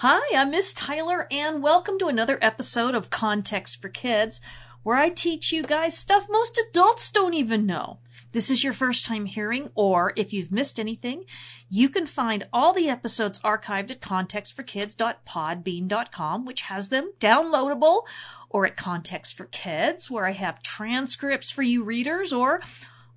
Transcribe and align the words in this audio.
Hi, 0.00 0.38
I'm 0.38 0.50
Miss 0.50 0.74
Tyler, 0.74 1.26
and 1.30 1.62
welcome 1.62 1.98
to 2.00 2.08
another 2.08 2.38
episode 2.42 2.94
of 2.94 3.08
Context 3.08 3.80
for 3.80 3.88
Kids, 3.88 4.42
where 4.82 4.98
I 4.98 5.08
teach 5.08 5.52
you 5.52 5.62
guys 5.62 5.96
stuff 5.96 6.26
most 6.30 6.60
adults 6.68 7.08
don't 7.08 7.32
even 7.32 7.64
know. 7.64 8.00
This 8.32 8.50
is 8.50 8.62
your 8.62 8.74
first 8.74 9.06
time 9.06 9.24
hearing, 9.24 9.70
or 9.74 10.12
if 10.14 10.34
you've 10.34 10.52
missed 10.52 10.78
anything, 10.78 11.24
you 11.70 11.88
can 11.88 12.04
find 12.04 12.46
all 12.52 12.74
the 12.74 12.90
episodes 12.90 13.38
archived 13.38 13.90
at 13.90 14.02
contextforkids.podbean.com, 14.02 16.44
which 16.44 16.60
has 16.60 16.90
them 16.90 17.12
downloadable, 17.18 18.02
or 18.50 18.66
at 18.66 18.76
Context 18.76 19.34
for 19.34 19.46
Kids, 19.46 20.10
where 20.10 20.26
I 20.26 20.32
have 20.32 20.62
transcripts 20.62 21.50
for 21.50 21.62
you 21.62 21.82
readers, 21.82 22.34
or 22.34 22.60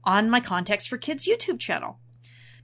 on 0.06 0.30
my 0.30 0.40
Context 0.40 0.88
for 0.88 0.98
Kids 0.98 1.28
YouTube 1.28 1.60
channel. 1.60 2.00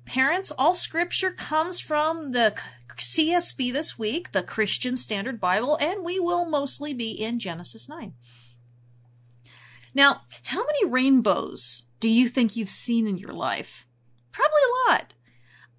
Parents, 0.06 0.54
all 0.58 0.74
scripture 0.74 1.32
comes 1.32 1.82
from 1.82 2.32
the 2.32 2.56
CSB 2.98 3.72
this 3.72 3.98
week, 4.00 4.32
the 4.32 4.44
Christian 4.44 4.98
Standard 4.98 5.40
Bible, 5.40 5.78
and 5.80 6.04
we 6.04 6.20
will 6.20 6.46
mostly 6.46 6.94
be 6.94 7.12
in 7.12 7.40
Genesis 7.40 7.90
9. 7.90 8.14
Now, 9.94 10.22
how 10.44 10.66
many 10.66 10.86
rainbows 10.86 11.86
do 12.00 12.10
you 12.10 12.28
think 12.28 12.56
you've 12.56 12.70
seen 12.70 13.08
in 13.08 13.18
your 13.18 13.34
life? 13.34 13.88
Probably 14.32 14.62
a 14.62 14.92
lot. 14.92 15.14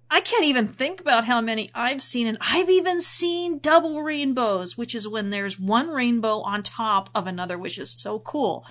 I 0.09 0.21
can't 0.21 0.45
even 0.45 0.67
think 0.67 1.01
about 1.01 1.25
how 1.25 1.41
many 1.41 1.69
I've 1.75 2.01
seen, 2.01 2.27
and 2.27 2.37
I've 2.39 2.69
even 2.69 3.01
seen 3.01 3.59
double 3.59 4.01
rainbows, 4.01 4.77
which 4.77 4.95
is 4.95 5.07
when 5.07 5.29
there's 5.29 5.59
one 5.59 5.89
rainbow 5.89 6.39
on 6.41 6.63
top 6.63 7.09
of 7.13 7.27
another, 7.27 7.57
which 7.57 7.77
is 7.77 7.91
so 7.91 8.19
cool. 8.19 8.65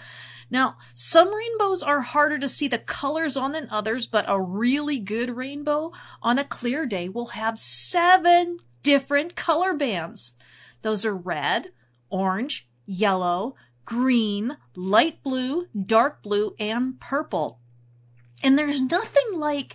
Now, 0.50 0.77
some 0.95 1.34
rainbows 1.34 1.82
are 1.82 2.00
harder 2.02 2.38
to 2.38 2.48
see 2.48 2.68
the 2.68 2.78
colors 2.78 3.37
on 3.37 3.52
than 3.52 3.68
others, 3.70 4.06
but 4.06 4.24
a 4.28 4.41
really 4.41 4.98
good 4.98 5.37
rainbow 5.37 5.93
on 6.23 6.38
a 6.38 6.45
clear 6.45 6.87
day 6.87 7.09
will 7.09 7.26
have 7.26 7.59
seven 7.59 8.59
different 8.82 9.34
color 9.34 9.74
bands. 9.74 10.32
Those 10.82 11.04
are 11.04 11.16
red, 11.16 11.73
orange, 12.10 12.68
yellow, 12.87 13.56
green, 13.84 14.56
light 14.76 15.23
blue, 15.23 15.66
dark 15.74 16.23
blue, 16.23 16.54
and 16.59 17.01
purple. 17.01 17.60
And 18.43 18.59
there's 18.59 18.82
nothing 18.82 19.34
like 19.34 19.74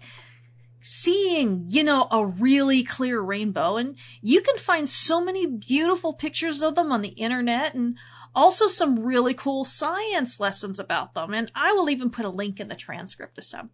seeing, 0.81 1.66
you 1.68 1.84
know, 1.84 2.08
a 2.12 2.26
really 2.26 2.84
clear 2.84 3.20
rainbow. 3.22 3.78
And 3.78 3.96
you 4.22 4.42
can 4.42 4.58
find 4.58 4.88
so 4.88 5.24
many 5.24 5.46
beautiful 5.46 6.14
pictures 6.14 6.62
of 6.62 6.76
them 6.76 6.92
on 6.92 7.02
the 7.02 7.09
internet 7.09 7.74
and 7.74 7.98
also 8.36 8.68
some 8.68 9.00
really 9.00 9.34
cool 9.34 9.66
science 9.66 10.40
lessons 10.40 10.80
about 10.80 11.14
them. 11.14 11.34
And 11.34 11.52
I 11.56 11.72
will 11.72 11.90
even 11.90 12.10
put 12.10 12.26
a 12.26 12.30
link 12.30 12.60
in 12.60 12.68
the 12.68 12.76
transcript 12.76 13.36
to 13.36 13.42
some. 13.42 13.72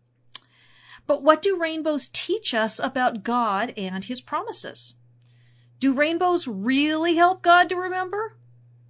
But 1.05 1.23
what 1.23 1.41
do 1.41 1.59
rainbows 1.59 2.09
teach 2.11 2.53
us 2.53 2.79
about 2.79 3.23
God 3.23 3.73
and 3.77 4.03
his 4.03 4.21
promises? 4.21 4.95
Do 5.79 5.93
rainbows 5.93 6.47
really 6.47 7.15
help 7.15 7.41
God 7.41 7.69
to 7.69 7.75
remember? 7.75 8.35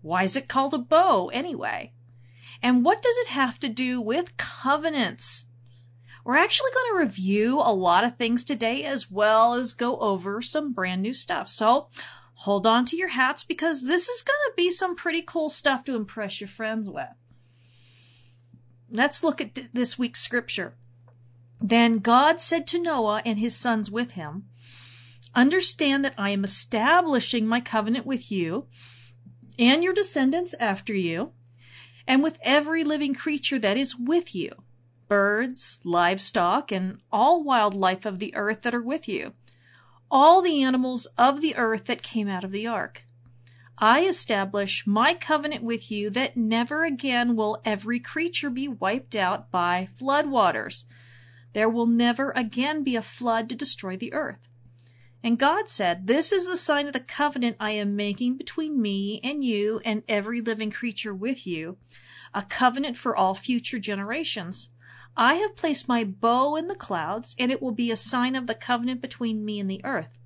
Why 0.01 0.23
is 0.23 0.35
it 0.35 0.47
called 0.47 0.73
a 0.73 0.79
bow 0.79 1.27
anyway? 1.27 1.93
And 2.63 2.83
what 2.83 3.01
does 3.01 3.15
it 3.17 3.27
have 3.27 3.59
to 3.59 3.69
do 3.69 4.01
with 4.01 4.37
covenants? 4.37 5.45
We're 6.23 6.37
actually 6.37 6.71
going 6.73 6.91
to 6.91 6.99
review 6.99 7.59
a 7.59 7.71
lot 7.71 8.03
of 8.03 8.17
things 8.17 8.43
today 8.43 8.83
as 8.83 9.11
well 9.11 9.53
as 9.53 9.73
go 9.73 9.97
over 9.99 10.41
some 10.41 10.73
brand 10.73 11.01
new 11.01 11.13
stuff. 11.13 11.49
So 11.49 11.89
hold 12.41 12.67
on 12.67 12.85
to 12.85 12.95
your 12.95 13.09
hats 13.09 13.43
because 13.43 13.87
this 13.87 14.07
is 14.07 14.21
going 14.21 14.37
to 14.45 14.53
be 14.55 14.69
some 14.69 14.95
pretty 14.95 15.23
cool 15.23 15.49
stuff 15.49 15.83
to 15.83 15.95
impress 15.95 16.39
your 16.39 16.47
friends 16.47 16.89
with. 16.89 17.09
Let's 18.91 19.23
look 19.23 19.41
at 19.41 19.59
this 19.73 19.97
week's 19.97 20.21
scripture. 20.21 20.75
Then 21.59 21.97
God 21.97 22.39
said 22.39 22.67
to 22.67 22.81
Noah 22.81 23.23
and 23.25 23.39
his 23.39 23.55
sons 23.55 23.89
with 23.89 24.11
him, 24.11 24.45
Understand 25.33 26.05
that 26.05 26.13
I 26.17 26.29
am 26.29 26.43
establishing 26.43 27.47
my 27.47 27.59
covenant 27.59 28.05
with 28.05 28.31
you 28.31 28.67
and 29.57 29.83
your 29.83 29.93
descendants 29.93 30.53
after 30.59 30.93
you, 30.93 31.31
and 32.07 32.21
with 32.21 32.37
every 32.43 32.83
living 32.83 33.15
creature 33.15 33.57
that 33.59 33.77
is 33.77 33.97
with 33.97 34.35
you, 34.35 34.51
birds, 35.07 35.79
livestock, 35.83 36.71
and 36.71 36.99
all 37.11 37.43
wildlife 37.43 38.05
of 38.05 38.19
the 38.19 38.35
earth 38.35 38.61
that 38.61 38.75
are 38.75 38.81
with 38.81 39.07
you 39.07 39.33
all 40.09 40.41
the 40.41 40.61
animals 40.61 41.05
of 41.17 41.41
the 41.41 41.55
earth 41.55 41.85
that 41.85 42.01
came 42.01 42.27
out 42.27 42.43
of 42.43 42.51
the 42.51 42.67
ark. 42.67 43.03
I 43.79 44.05
establish 44.05 44.87
my 44.87 45.13
covenant 45.13 45.63
with 45.63 45.91
you 45.91 46.09
that 46.11 46.35
never 46.35 46.83
again 46.83 47.35
will 47.35 47.61
every 47.63 47.99
creature 47.99 48.49
be 48.49 48.67
wiped 48.67 49.15
out 49.15 49.51
by 49.51 49.87
flood 49.95 50.27
waters. 50.27 50.85
There 51.53 51.69
will 51.69 51.85
never 51.85 52.31
again 52.31 52.83
be 52.83 52.95
a 52.95 53.01
flood 53.01 53.49
to 53.49 53.55
destroy 53.55 53.95
the 53.95 54.13
earth. 54.13 54.47
And 55.23 55.37
God 55.37 55.69
said, 55.69 56.07
This 56.07 56.31
is 56.31 56.47
the 56.47 56.57
sign 56.57 56.87
of 56.87 56.93
the 56.93 56.99
covenant 56.99 57.57
I 57.59 57.71
am 57.71 57.95
making 57.95 58.37
between 58.37 58.81
me 58.81 59.19
and 59.23 59.43
you 59.43 59.81
and 59.85 60.03
every 60.07 60.41
living 60.41 60.71
creature 60.71 61.13
with 61.13 61.45
you, 61.45 61.77
a 62.33 62.43
covenant 62.43 62.97
for 62.97 63.15
all 63.15 63.35
future 63.35 63.79
generations. 63.79 64.69
I 65.19 65.35
have 65.35 65.55
placed 65.55 65.87
my 65.87 66.03
bow 66.03 66.55
in 66.55 66.67
the 66.67 66.75
clouds, 66.75 67.35
and 67.39 67.51
it 67.51 67.59
will 67.59 67.71
be 67.71 67.89
a 67.89 67.97
sign 67.97 68.35
of 68.35 68.45
the 68.45 68.53
covenant 68.53 69.01
between 69.01 69.43
me 69.43 69.59
and 69.59 69.69
the 69.69 69.83
earth. 69.83 70.17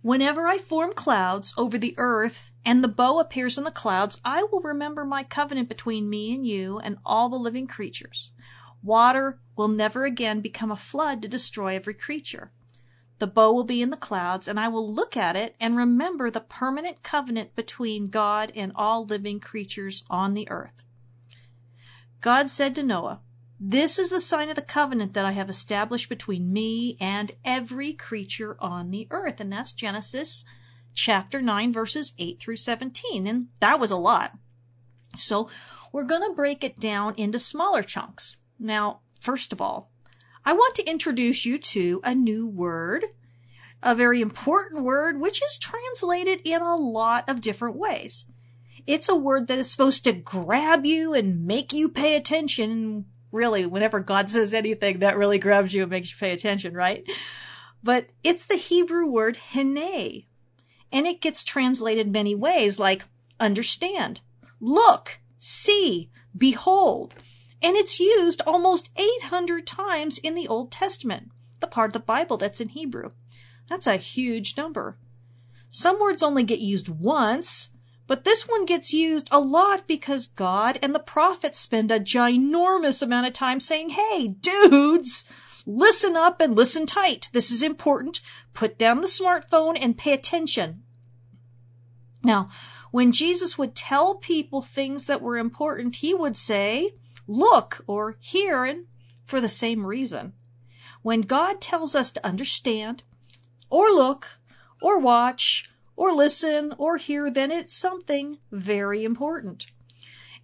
Whenever 0.00 0.46
I 0.46 0.58
form 0.58 0.92
clouds 0.92 1.52
over 1.56 1.76
the 1.76 1.94
earth 1.96 2.52
and 2.64 2.84
the 2.84 2.88
bow 2.88 3.18
appears 3.18 3.58
in 3.58 3.64
the 3.64 3.70
clouds, 3.72 4.20
I 4.24 4.44
will 4.44 4.60
remember 4.60 5.04
my 5.04 5.24
covenant 5.24 5.68
between 5.68 6.08
me 6.08 6.32
and 6.34 6.46
you 6.46 6.78
and 6.78 6.98
all 7.04 7.28
the 7.28 7.36
living 7.36 7.66
creatures. 7.66 8.30
Water 8.82 9.40
will 9.56 9.68
never 9.68 10.04
again 10.04 10.40
become 10.40 10.70
a 10.70 10.76
flood 10.76 11.22
to 11.22 11.28
destroy 11.28 11.74
every 11.74 11.94
creature. 11.94 12.52
The 13.18 13.26
bow 13.26 13.52
will 13.52 13.64
be 13.64 13.80
in 13.80 13.90
the 13.90 13.96
clouds, 13.96 14.46
and 14.46 14.60
I 14.60 14.68
will 14.68 14.92
look 14.92 15.16
at 15.16 15.36
it 15.36 15.56
and 15.58 15.76
remember 15.76 16.30
the 16.30 16.40
permanent 16.40 17.02
covenant 17.02 17.56
between 17.56 18.08
God 18.08 18.52
and 18.54 18.70
all 18.76 19.04
living 19.04 19.40
creatures 19.40 20.04
on 20.10 20.34
the 20.34 20.48
earth. 20.50 20.84
God 22.24 22.48
said 22.48 22.74
to 22.76 22.82
Noah, 22.82 23.20
This 23.60 23.98
is 23.98 24.08
the 24.08 24.18
sign 24.18 24.48
of 24.48 24.56
the 24.56 24.62
covenant 24.62 25.12
that 25.12 25.26
I 25.26 25.32
have 25.32 25.50
established 25.50 26.08
between 26.08 26.54
me 26.54 26.96
and 26.98 27.32
every 27.44 27.92
creature 27.92 28.56
on 28.60 28.90
the 28.90 29.06
earth. 29.10 29.40
And 29.40 29.52
that's 29.52 29.74
Genesis 29.74 30.42
chapter 30.94 31.42
9, 31.42 31.70
verses 31.70 32.14
8 32.18 32.40
through 32.40 32.56
17. 32.56 33.26
And 33.26 33.48
that 33.60 33.78
was 33.78 33.90
a 33.90 33.96
lot. 33.96 34.38
So 35.14 35.50
we're 35.92 36.04
going 36.04 36.26
to 36.26 36.34
break 36.34 36.64
it 36.64 36.80
down 36.80 37.12
into 37.18 37.38
smaller 37.38 37.82
chunks. 37.82 38.38
Now, 38.58 39.00
first 39.20 39.52
of 39.52 39.60
all, 39.60 39.92
I 40.46 40.54
want 40.54 40.74
to 40.76 40.90
introduce 40.90 41.44
you 41.44 41.58
to 41.58 42.00
a 42.04 42.14
new 42.14 42.48
word, 42.48 43.04
a 43.82 43.94
very 43.94 44.22
important 44.22 44.82
word, 44.82 45.20
which 45.20 45.42
is 45.42 45.58
translated 45.58 46.40
in 46.42 46.62
a 46.62 46.74
lot 46.74 47.28
of 47.28 47.42
different 47.42 47.76
ways. 47.76 48.24
It's 48.86 49.08
a 49.08 49.16
word 49.16 49.46
that 49.48 49.58
is 49.58 49.70
supposed 49.70 50.04
to 50.04 50.12
grab 50.12 50.84
you 50.84 51.14
and 51.14 51.46
make 51.46 51.72
you 51.72 51.88
pay 51.88 52.16
attention. 52.16 53.06
Really, 53.32 53.66
whenever 53.66 54.00
God 54.00 54.30
says 54.30 54.54
anything, 54.54 54.98
that 55.00 55.16
really 55.16 55.38
grabs 55.38 55.74
you 55.74 55.82
and 55.82 55.90
makes 55.90 56.10
you 56.10 56.16
pay 56.18 56.32
attention, 56.32 56.74
right? 56.74 57.04
But 57.82 58.10
it's 58.22 58.46
the 58.46 58.56
Hebrew 58.56 59.06
word 59.06 59.38
hene. 59.52 60.26
And 60.92 61.06
it 61.06 61.20
gets 61.20 61.42
translated 61.42 62.12
many 62.12 62.34
ways 62.34 62.78
like 62.78 63.04
understand, 63.40 64.20
look, 64.60 65.18
see, 65.38 66.10
behold. 66.36 67.14
And 67.60 67.76
it's 67.76 67.98
used 67.98 68.42
almost 68.46 68.90
800 68.96 69.66
times 69.66 70.18
in 70.18 70.34
the 70.34 70.46
Old 70.46 70.70
Testament, 70.70 71.30
the 71.60 71.66
part 71.66 71.88
of 71.88 71.92
the 71.94 72.00
Bible 72.00 72.36
that's 72.36 72.60
in 72.60 72.68
Hebrew. 72.68 73.10
That's 73.68 73.86
a 73.86 73.96
huge 73.96 74.56
number. 74.56 74.98
Some 75.70 75.98
words 75.98 76.22
only 76.22 76.44
get 76.44 76.60
used 76.60 76.88
once, 76.88 77.70
but 78.06 78.24
this 78.24 78.46
one 78.48 78.66
gets 78.66 78.92
used 78.92 79.28
a 79.30 79.40
lot 79.40 79.86
because 79.86 80.26
God 80.26 80.78
and 80.82 80.94
the 80.94 80.98
prophets 80.98 81.58
spend 81.58 81.90
a 81.90 82.00
ginormous 82.00 83.02
amount 83.02 83.26
of 83.26 83.32
time 83.32 83.60
saying, 83.60 83.90
Hey, 83.90 84.28
dudes, 84.28 85.24
listen 85.66 86.16
up 86.16 86.40
and 86.40 86.54
listen 86.54 86.86
tight. 86.86 87.30
This 87.32 87.50
is 87.50 87.62
important. 87.62 88.20
Put 88.52 88.78
down 88.78 89.00
the 89.00 89.06
smartphone 89.06 89.78
and 89.80 89.96
pay 89.96 90.12
attention. 90.12 90.82
Now, 92.22 92.48
when 92.90 93.12
Jesus 93.12 93.58
would 93.58 93.74
tell 93.74 94.14
people 94.14 94.62
things 94.62 95.06
that 95.06 95.20
were 95.20 95.36
important, 95.36 95.96
he 95.96 96.14
would 96.14 96.36
say, 96.36 96.90
look 97.26 97.82
or 97.86 98.16
hear 98.20 98.64
and 98.64 98.86
for 99.24 99.40
the 99.40 99.48
same 99.48 99.86
reason. 99.86 100.32
When 101.02 101.22
God 101.22 101.60
tells 101.60 101.94
us 101.94 102.10
to 102.12 102.26
understand 102.26 103.02
or 103.68 103.88
look 103.88 104.38
or 104.80 104.98
watch 104.98 105.70
or 105.96 106.12
listen 106.12 106.74
or 106.78 106.96
hear, 106.96 107.30
then 107.30 107.50
it's 107.50 107.76
something 107.76 108.38
very 108.50 109.04
important. 109.04 109.66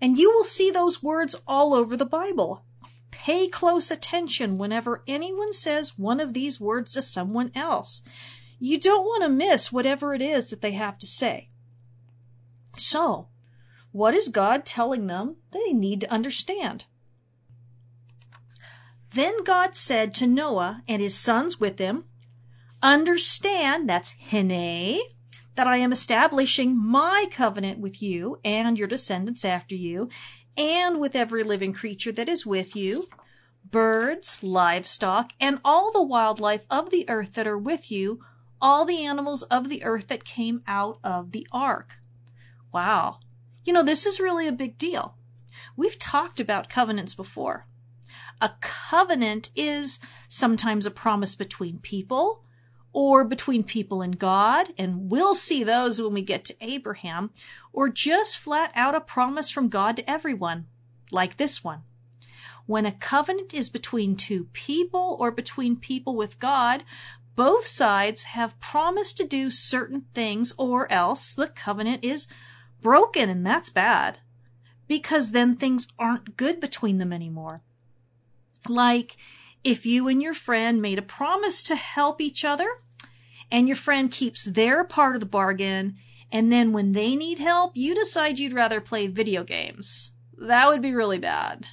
And 0.00 0.18
you 0.18 0.30
will 0.32 0.44
see 0.44 0.70
those 0.70 1.02
words 1.02 1.36
all 1.46 1.74
over 1.74 1.96
the 1.96 2.06
Bible. 2.06 2.64
Pay 3.10 3.48
close 3.48 3.90
attention 3.90 4.56
whenever 4.56 5.02
anyone 5.06 5.52
says 5.52 5.98
one 5.98 6.20
of 6.20 6.32
these 6.32 6.60
words 6.60 6.92
to 6.92 7.02
someone 7.02 7.50
else. 7.54 8.02
You 8.58 8.78
don't 8.78 9.04
want 9.04 9.22
to 9.22 9.28
miss 9.28 9.72
whatever 9.72 10.14
it 10.14 10.22
is 10.22 10.50
that 10.50 10.62
they 10.62 10.72
have 10.72 10.98
to 10.98 11.06
say. 11.06 11.50
So, 12.78 13.28
what 13.92 14.14
is 14.14 14.28
God 14.28 14.64
telling 14.64 15.06
them 15.06 15.36
they 15.52 15.72
need 15.72 16.00
to 16.02 16.12
understand? 16.12 16.84
Then 19.12 19.42
God 19.42 19.74
said 19.74 20.14
to 20.14 20.26
Noah 20.26 20.82
and 20.86 21.02
his 21.02 21.18
sons 21.18 21.58
with 21.58 21.78
him, 21.78 22.04
Understand, 22.82 23.88
that's 23.88 24.14
hene, 24.18 25.00
that 25.54 25.66
I 25.66 25.76
am 25.78 25.92
establishing 25.92 26.76
my 26.76 27.26
covenant 27.30 27.78
with 27.78 28.02
you 28.02 28.38
and 28.44 28.78
your 28.78 28.88
descendants 28.88 29.44
after 29.44 29.74
you, 29.74 30.08
and 30.56 31.00
with 31.00 31.16
every 31.16 31.42
living 31.42 31.72
creature 31.72 32.12
that 32.12 32.28
is 32.28 32.46
with 32.46 32.74
you, 32.76 33.08
birds, 33.64 34.42
livestock, 34.42 35.32
and 35.40 35.60
all 35.64 35.92
the 35.92 36.02
wildlife 36.02 36.64
of 36.70 36.90
the 36.90 37.08
earth 37.08 37.34
that 37.34 37.46
are 37.46 37.58
with 37.58 37.90
you, 37.90 38.20
all 38.60 38.84
the 38.84 39.04
animals 39.04 39.42
of 39.44 39.68
the 39.68 39.82
earth 39.84 40.08
that 40.08 40.24
came 40.24 40.62
out 40.66 40.98
of 41.02 41.32
the 41.32 41.46
ark. 41.52 41.94
Wow. 42.72 43.18
You 43.64 43.72
know, 43.72 43.82
this 43.82 44.06
is 44.06 44.20
really 44.20 44.46
a 44.46 44.52
big 44.52 44.78
deal. 44.78 45.16
We've 45.76 45.98
talked 45.98 46.40
about 46.40 46.68
covenants 46.68 47.14
before. 47.14 47.66
A 48.40 48.52
covenant 48.60 49.50
is 49.54 50.00
sometimes 50.28 50.86
a 50.86 50.90
promise 50.90 51.34
between 51.34 51.78
people 51.78 52.44
or 52.92 53.24
between 53.24 53.62
people 53.62 54.02
and 54.02 54.18
God, 54.18 54.68
and 54.76 55.10
we'll 55.10 55.34
see 55.34 55.62
those 55.62 56.00
when 56.00 56.14
we 56.14 56.22
get 56.22 56.44
to 56.46 56.56
Abraham, 56.60 57.30
or 57.72 57.88
just 57.88 58.38
flat 58.38 58.72
out 58.74 58.94
a 58.94 59.00
promise 59.00 59.50
from 59.50 59.68
God 59.68 59.96
to 59.96 60.10
everyone, 60.10 60.66
like 61.10 61.36
this 61.36 61.62
one. 61.62 61.82
When 62.66 62.86
a 62.86 62.92
covenant 62.92 63.54
is 63.54 63.68
between 63.68 64.16
two 64.16 64.44
people 64.52 65.16
or 65.18 65.30
between 65.30 65.76
people 65.76 66.14
with 66.14 66.38
God, 66.38 66.84
both 67.36 67.66
sides 67.66 68.24
have 68.24 68.60
promised 68.60 69.16
to 69.16 69.26
do 69.26 69.50
certain 69.50 70.06
things 70.14 70.52
or 70.58 70.90
else 70.92 71.32
the 71.32 71.48
covenant 71.48 72.04
is 72.04 72.28
broken 72.80 73.28
and 73.28 73.46
that's 73.46 73.70
bad. 73.70 74.18
Because 74.86 75.30
then 75.30 75.56
things 75.56 75.88
aren't 75.98 76.36
good 76.36 76.60
between 76.60 76.98
them 76.98 77.12
anymore. 77.12 77.62
Like, 78.68 79.16
if 79.62 79.84
you 79.84 80.08
and 80.08 80.22
your 80.22 80.34
friend 80.34 80.80
made 80.80 80.98
a 80.98 81.02
promise 81.02 81.62
to 81.64 81.76
help 81.76 82.20
each 82.20 82.44
other 82.44 82.68
and 83.50 83.66
your 83.66 83.76
friend 83.76 84.10
keeps 84.10 84.44
their 84.44 84.84
part 84.84 85.14
of 85.14 85.20
the 85.20 85.26
bargain 85.26 85.96
and 86.32 86.52
then 86.52 86.72
when 86.72 86.92
they 86.92 87.16
need 87.16 87.38
help, 87.38 87.76
you 87.76 87.94
decide 87.94 88.38
you'd 88.38 88.52
rather 88.52 88.80
play 88.80 89.06
video 89.06 89.42
games. 89.42 90.12
That 90.38 90.68
would 90.68 90.80
be 90.80 90.94
really 90.94 91.18
bad. 91.18 91.66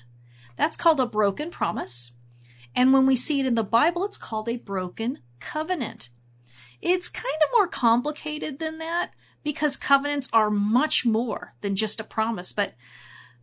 That's 0.58 0.78
called 0.78 1.00
a 1.00 1.06
broken 1.06 1.52
promise. 1.52 2.12
And 2.76 2.92
when 2.92 3.06
we 3.06 3.16
see 3.16 3.40
it 3.40 3.46
in 3.46 3.56
the 3.56 3.64
Bible, 3.64 4.04
it's 4.04 4.18
called 4.18 4.50
a 4.50 4.58
broken 4.58 5.20
covenant. 5.40 6.10
It's 6.82 7.10
kind 7.10 7.26
of 7.44 7.50
more 7.56 7.68
complicated 7.68 8.60
than 8.60 8.78
that 8.80 9.12
because 9.44 9.78
covenants 9.78 10.30
are 10.34 10.50
much 10.50 11.06
more 11.06 11.54
than 11.62 11.76
just 11.76 12.00
a 12.00 12.04
promise, 12.04 12.52
but 12.52 12.74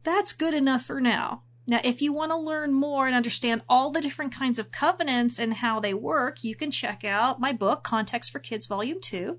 that's 0.03 0.33
good 0.33 0.55
enough 0.55 0.83
for 0.83 1.01
now. 1.01 1.43
Now, 1.67 1.81
if 1.83 2.03
you 2.03 2.13
want 2.13 2.31
to 2.31 2.37
learn 2.37 2.75
more 2.75 3.07
and 3.07 3.17
understand 3.17 3.63
all 3.69 3.91
the 3.91 4.03
different 4.03 4.35
kinds 4.35 4.59
of 4.59 4.71
covenants 4.71 5.39
and 5.39 5.55
how 5.55 5.81
they 5.81 5.95
work, 5.95 6.45
you 6.45 6.55
can 6.55 6.71
check 6.71 7.05
out 7.05 7.41
my 7.41 7.53
book, 7.53 7.83
Context 7.83 8.31
for 8.31 8.39
Kids 8.39 8.67
Volume 8.67 9.01
2, 9.01 9.39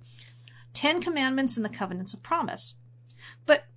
10 0.74 1.02
Commandments 1.02 1.56
and 1.56 1.64
the 1.64 1.70
Covenants 1.70 2.14
of 2.14 2.24
Promise. 2.24 2.76
But 3.46 3.68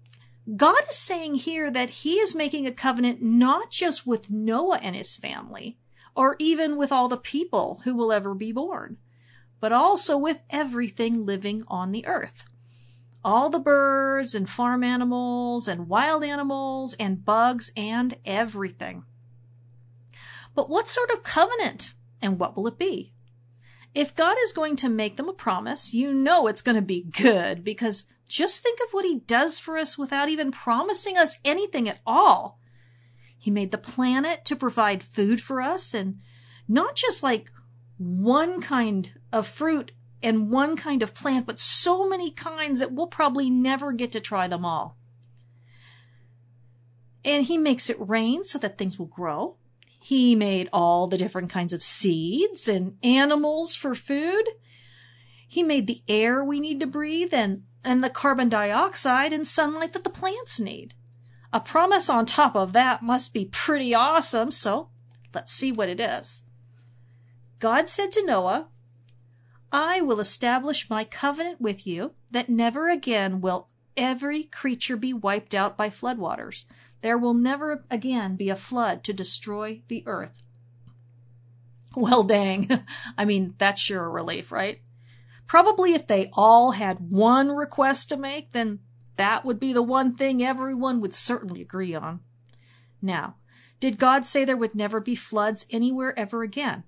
God 0.57 0.83
is 0.89 0.97
saying 0.97 1.37
here 1.37 1.71
that 1.71 1.91
he 1.91 2.15
is 2.15 2.35
making 2.35 2.67
a 2.67 2.73
covenant 2.73 3.21
not 3.21 3.71
just 3.71 4.07
with 4.07 4.31
Noah 4.31 4.81
and 4.83 4.97
his 4.97 5.15
family, 5.15 5.77
or 6.17 6.37
even 6.39 6.77
with 6.77 6.91
all 6.91 7.07
the 7.07 7.19
people 7.19 7.83
who 7.85 7.95
will 7.95 8.11
ever 8.11 8.35
be 8.35 8.51
born, 8.51 8.97
but 9.61 9.73
also 9.73 10.17
with 10.17 10.41
everything 10.49 11.27
living 11.27 11.63
on 11.69 11.93
the 11.93 12.07
earth 12.07 12.48
all 13.29 13.51
the 13.51 13.59
birds 13.59 14.35
and 14.35 14.49
farm 14.49 14.83
animals 14.83 15.69
and 15.69 15.87
wild 15.87 16.25
animals 16.25 16.95
and 16.95 17.27
bugs 17.27 17.71
and 17.77 18.17
everything. 18.25 19.05
But 20.55 20.71
what 20.71 20.89
sort 20.89 21.11
of 21.11 21.23
covenant 21.23 21.93
and 22.23 22.39
what 22.39 22.57
will 22.57 22.67
it 22.67 22.79
be? 22.79 23.13
If 23.95 24.17
God 24.17 24.39
is 24.43 24.55
going 24.55 24.77
to 24.77 24.89
make 24.89 25.19
them 25.19 25.29
a 25.29 25.35
promise, 25.35 25.93
you 25.93 26.11
know 26.11 26.47
it's 26.47 26.63
going 26.63 26.77
to 26.77 26.81
be 26.81 27.03
good 27.03 27.63
because 27.63 28.07
just 28.29 28.63
think 28.63 28.81
of 28.81 28.93
what 28.93 29.05
he 29.05 29.19
does 29.19 29.59
for 29.59 29.77
us 29.77 29.99
without 29.99 30.31
even 30.31 30.51
promising 30.51 31.19
us 31.19 31.39
anything 31.45 31.87
at 31.87 32.01
all. 32.07 32.59
He 33.37 33.51
made 33.51 33.73
the 33.73 33.77
planet 33.77 34.47
to 34.47 34.57
provide 34.57 35.03
food 35.03 35.43
for 35.43 35.61
us 35.61 35.93
and 35.93 36.21
not 36.67 36.97
just 36.97 37.23
like 37.23 37.53
one 37.99 38.63
kind 38.63 39.13
of 39.35 39.47
fruit 39.47 39.93
and 40.23 40.51
one 40.51 40.77
kind 40.77 41.03
of 41.03 41.15
plant, 41.15 41.47
but 41.47 41.61
so 41.61 42.09
many 42.09 42.31
kinds 42.31 42.81
that 42.81 42.93
we'll 42.93 43.07
probably 43.07 43.51
never 43.51 43.93
get 43.93 44.13
to 44.13 44.21
try 44.21 44.49
them 44.49 44.65
all. 44.65 44.97
And 47.25 47.47
he 47.47 47.59
makes 47.59 47.91
it 47.91 47.97
rain 47.99 48.45
so 48.45 48.59
that 48.59 48.79
things 48.79 48.99
will 48.99 49.07
grow. 49.07 49.57
He 50.01 50.35
made 50.35 50.69
all 50.73 51.07
the 51.07 51.19
different 51.19 51.51
kinds 51.51 51.73
of 51.73 51.83
seeds 51.83 52.69
and 52.69 52.97
animals 53.03 53.75
for 53.75 53.95
food. 53.95 54.45
He 55.47 55.63
made 55.63 55.87
the 55.87 56.03
air 56.09 56.45
we 56.45 56.61
need 56.61 56.81
to 56.81 56.87
breathe 56.87 57.35
and, 57.35 57.65
and 57.85 58.03
the 58.03 58.11
carbon 58.11 58.49
dioxide 58.49 59.33
and 59.33 59.47
sunlight 59.47 59.93
that 59.93 60.05
the 60.05 60.11
plants 60.11 60.61
need. 60.61 60.95
A 61.53 61.61
promise 61.61 62.11
on 62.11 62.27
top 62.27 62.55
of 62.55 62.73
that 62.75 63.03
must 63.03 63.33
be 63.33 63.47
pretty 63.47 63.95
awesome, 63.95 64.51
so 64.51 64.91
let's 65.35 65.53
see 65.53 65.73
what 65.73 65.89
it 65.89 65.99
is. 65.99 66.45
God 67.59 67.89
said 67.89 68.13
to 68.13 68.25
Noah, 68.25 68.69
I 69.71 70.01
will 70.01 70.21
establish 70.21 70.89
my 70.89 71.05
covenant 71.05 71.61
with 71.61 71.87
you 71.87 72.13
that 72.31 72.49
never 72.49 72.89
again 72.89 73.41
will 73.41 73.69
every 73.97 74.45
creature 74.45 74.97
be 74.97 75.13
wiped 75.13 75.55
out 75.55 75.77
by 75.77 75.91
floodwaters. 75.91 76.65
There 77.03 77.19
will 77.19 77.35
never 77.35 77.85
again 77.91 78.37
be 78.37 78.49
a 78.49 78.57
flood 78.57 79.05
to 79.05 79.13
destroy 79.13 79.83
the 79.89 80.03
earth. 80.07 80.43
Well, 81.97 82.23
dang. 82.23 82.69
I 83.19 83.25
mean, 83.25 83.55
that's 83.59 83.81
sure 83.81 84.05
a 84.05 84.09
relief, 84.09 84.51
right? 84.53 84.81
Probably 85.47 85.95
if 85.95 86.07
they 86.07 86.31
all 86.35 86.73
had 86.73 87.11
one 87.11 87.51
request 87.51 88.09
to 88.11 88.17
make, 88.17 88.53
then 88.53 88.81
that 89.17 89.45
would 89.45 89.59
be 89.59 89.73
the 89.73 89.83
one 89.83 90.15
thing 90.15 90.43
everyone 90.43 91.01
would 91.01 91.15
certainly 91.15 91.61
agree 91.61 91.95
on. 91.95 92.21
Now, 93.03 93.37
did 93.81 93.99
God 93.99 94.27
say 94.27 94.45
there 94.45 94.57
would 94.57 94.75
never 94.75 95.01
be 95.01 95.15
floods 95.15 95.67
anywhere 95.71 96.19
ever 96.19 96.43
again? 96.43 96.85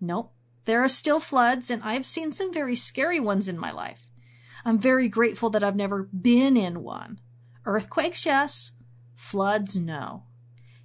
Nope. 0.00 0.32
There 0.64 0.82
are 0.82 0.88
still 0.88 1.20
floods, 1.20 1.70
and 1.70 1.82
I've 1.82 2.06
seen 2.06 2.32
some 2.32 2.52
very 2.52 2.76
scary 2.76 3.20
ones 3.20 3.48
in 3.48 3.58
my 3.58 3.70
life. 3.70 4.06
I'm 4.64 4.78
very 4.78 5.08
grateful 5.08 5.50
that 5.50 5.64
I've 5.64 5.76
never 5.76 6.04
been 6.04 6.56
in 6.56 6.82
one. 6.82 7.20
Earthquakes, 7.64 8.26
yes. 8.26 8.72
Floods, 9.14 9.76
no. 9.76 10.24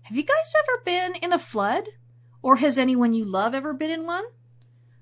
Have 0.03 0.15
you 0.15 0.23
guys 0.23 0.53
ever 0.63 0.81
been 0.83 1.15
in 1.15 1.33
a 1.33 1.39
flood? 1.39 1.89
Or 2.41 2.57
has 2.57 2.77
anyone 2.77 3.13
you 3.13 3.25
love 3.25 3.55
ever 3.55 3.73
been 3.73 3.91
in 3.91 4.05
one? 4.05 4.25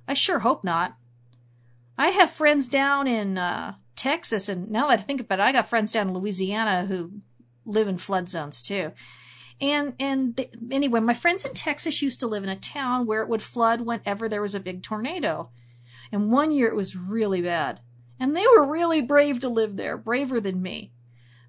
I 0.08 0.14
sure 0.14 0.40
hope 0.40 0.64
not. 0.64 0.98
I 1.98 2.08
have 2.08 2.32
friends 2.32 2.68
down 2.68 3.08
in 3.08 3.38
uh, 3.38 3.76
Texas, 3.96 4.50
and 4.50 4.70
now 4.72 4.88
that 4.88 5.00
I 5.00 5.02
think 5.02 5.22
about 5.22 5.40
it, 5.40 5.44
I 5.44 5.52
got 5.52 5.68
friends 5.68 5.92
down 5.92 6.10
in 6.10 6.14
Louisiana 6.14 6.86
who 6.86 7.22
live 7.66 7.88
in 7.88 7.98
flood 7.98 8.30
zones 8.30 8.62
too. 8.62 8.92
And, 9.62 9.94
and 10.00 10.36
th- 10.36 10.54
anyway, 10.72 11.00
my 11.00 11.14
friends 11.14 11.46
in 11.46 11.54
Texas 11.54 12.02
used 12.02 12.20
to 12.20 12.28
live 12.28 12.44
in 12.44 12.50
a 12.50 12.56
town 12.56 13.06
where 13.06 13.22
it 13.22 13.30
would 13.30 13.42
flood 13.42 13.82
whenever 13.82 14.28
there 14.28 14.42
was 14.42 14.56
a 14.56 14.60
big 14.60 14.84
tornado. 14.84 15.50
And 16.12 16.32
one 16.32 16.52
year 16.52 16.68
it 16.68 16.76
was 16.76 16.96
really 16.96 17.42
bad. 17.42 17.80
And 18.20 18.36
they 18.36 18.46
were 18.48 18.66
really 18.66 19.02
brave 19.02 19.40
to 19.42 19.50
live 19.50 19.76
there, 19.76 19.98
braver 19.98 20.40
than 20.40 20.62
me. 20.62 20.92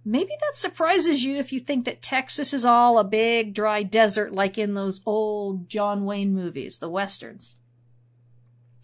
Maybe 0.04 0.32
that 0.40 0.56
surprises 0.56 1.24
you 1.24 1.36
if 1.36 1.52
you 1.52 1.60
think 1.60 1.86
that 1.86 2.02
Texas 2.02 2.52
is 2.52 2.64
all 2.64 2.98
a 2.98 3.04
big 3.04 3.54
dry 3.54 3.82
desert 3.82 4.34
like 4.34 4.58
in 4.58 4.74
those 4.74 5.00
old 5.06 5.68
John 5.68 6.04
Wayne 6.04 6.34
movies, 6.34 6.78
the 6.78 6.90
westerns. 6.90 7.56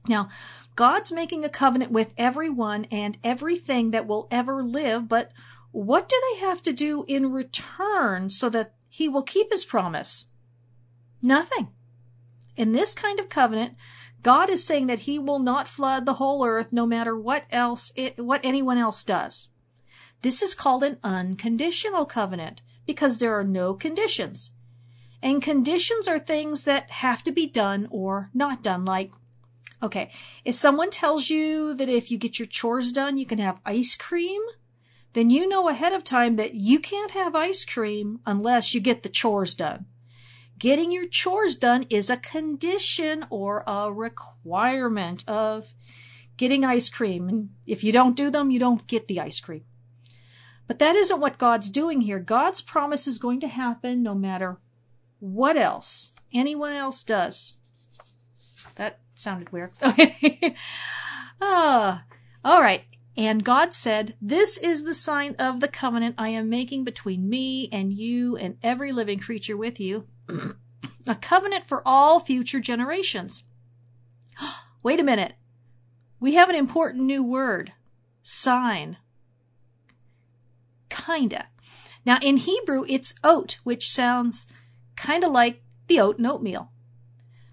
Now, 0.08 0.28
God's 0.76 1.12
making 1.12 1.44
a 1.44 1.50
covenant 1.50 1.92
with 1.92 2.14
everyone 2.16 2.86
and 2.86 3.18
everything 3.22 3.90
that 3.90 4.06
will 4.06 4.28
ever 4.30 4.62
live, 4.62 5.08
but 5.08 5.30
what 5.72 6.08
do 6.08 6.16
they 6.32 6.40
have 6.40 6.62
to 6.62 6.72
do 6.72 7.04
in 7.06 7.32
return 7.32 8.30
so 8.30 8.48
that 8.48 8.74
he 8.90 9.08
will 9.08 9.22
keep 9.22 9.50
his 9.50 9.64
promise? 9.64 10.26
Nothing. 11.22 11.68
In 12.56 12.72
this 12.72 12.92
kind 12.92 13.18
of 13.18 13.30
covenant, 13.30 13.76
God 14.22 14.50
is 14.50 14.64
saying 14.64 14.86
that 14.88 15.00
he 15.00 15.18
will 15.18 15.38
not 15.38 15.68
flood 15.68 16.04
the 16.04 16.14
whole 16.14 16.44
earth 16.44 16.68
no 16.72 16.84
matter 16.84 17.16
what 17.16 17.44
else 17.50 17.92
it, 17.96 18.18
what 18.18 18.40
anyone 18.44 18.76
else 18.76 19.02
does. 19.02 19.48
This 20.22 20.42
is 20.42 20.54
called 20.54 20.82
an 20.82 20.98
unconditional 21.02 22.04
covenant 22.04 22.60
because 22.84 23.18
there 23.18 23.38
are 23.38 23.44
no 23.44 23.74
conditions. 23.74 24.50
And 25.22 25.42
conditions 25.42 26.08
are 26.08 26.18
things 26.18 26.64
that 26.64 26.90
have 26.90 27.22
to 27.24 27.32
be 27.32 27.46
done 27.46 27.86
or 27.90 28.30
not 28.34 28.62
done. 28.62 28.84
Like, 28.84 29.12
okay, 29.82 30.10
if 30.44 30.54
someone 30.54 30.90
tells 30.90 31.30
you 31.30 31.74
that 31.74 31.88
if 31.88 32.10
you 32.10 32.18
get 32.18 32.38
your 32.38 32.46
chores 32.46 32.92
done, 32.92 33.16
you 33.16 33.26
can 33.26 33.38
have 33.38 33.60
ice 33.64 33.96
cream, 33.96 34.40
then 35.12 35.30
you 35.30 35.48
know 35.48 35.68
ahead 35.68 35.92
of 35.92 36.04
time 36.04 36.36
that 36.36 36.54
you 36.54 36.78
can't 36.78 37.10
have 37.12 37.34
ice 37.34 37.64
cream 37.64 38.20
unless 38.26 38.74
you 38.74 38.80
get 38.80 39.02
the 39.02 39.08
chores 39.08 39.54
done. 39.54 39.86
Getting 40.58 40.92
your 40.92 41.06
chores 41.06 41.56
done 41.56 41.86
is 41.88 42.10
a 42.10 42.16
condition 42.16 43.24
or 43.30 43.64
a 43.66 43.90
requirement 43.92 45.24
of 45.26 45.74
getting 46.36 46.64
ice 46.64 46.90
cream. 46.90 47.28
And 47.28 47.50
if 47.66 47.82
you 47.82 47.92
don't 47.92 48.16
do 48.16 48.30
them, 48.30 48.50
you 48.50 48.58
don't 48.58 48.86
get 48.86 49.08
the 49.08 49.20
ice 49.20 49.40
cream. 49.40 49.64
But 50.66 50.78
that 50.78 50.94
isn't 50.96 51.20
what 51.20 51.38
God's 51.38 51.70
doing 51.70 52.02
here. 52.02 52.20
God's 52.20 52.60
promise 52.60 53.06
is 53.06 53.18
going 53.18 53.40
to 53.40 53.48
happen 53.48 54.02
no 54.02 54.14
matter 54.14 54.60
what 55.18 55.56
else 55.56 56.12
anyone 56.32 56.72
else 56.72 57.02
does. 57.02 57.56
that 58.76 59.00
sounded 59.16 59.50
weird. 59.52 59.72
Ah, 61.42 62.04
all 62.44 62.60
right. 62.60 62.84
And 63.20 63.44
God 63.44 63.74
said, 63.74 64.14
This 64.18 64.56
is 64.56 64.84
the 64.84 64.94
sign 64.94 65.34
of 65.38 65.60
the 65.60 65.68
covenant 65.68 66.14
I 66.16 66.30
am 66.30 66.48
making 66.48 66.84
between 66.84 67.28
me 67.28 67.68
and 67.70 67.92
you 67.92 68.34
and 68.34 68.56
every 68.62 68.92
living 68.92 69.18
creature 69.18 69.58
with 69.58 69.78
you. 69.78 70.06
a 71.06 71.14
covenant 71.16 71.66
for 71.66 71.82
all 71.84 72.18
future 72.18 72.60
generations. 72.60 73.44
Wait 74.82 74.98
a 74.98 75.04
minute. 75.04 75.34
We 76.18 76.36
have 76.36 76.48
an 76.48 76.54
important 76.54 77.04
new 77.04 77.22
word. 77.22 77.74
Sign. 78.22 78.96
Kinda. 80.88 81.48
Now 82.06 82.20
in 82.22 82.38
Hebrew, 82.38 82.86
it's 82.88 83.14
oat, 83.22 83.58
which 83.64 83.90
sounds 83.90 84.46
kinda 84.96 85.28
like 85.28 85.62
the 85.88 86.00
oat 86.00 86.16
and 86.16 86.26
oatmeal. 86.26 86.70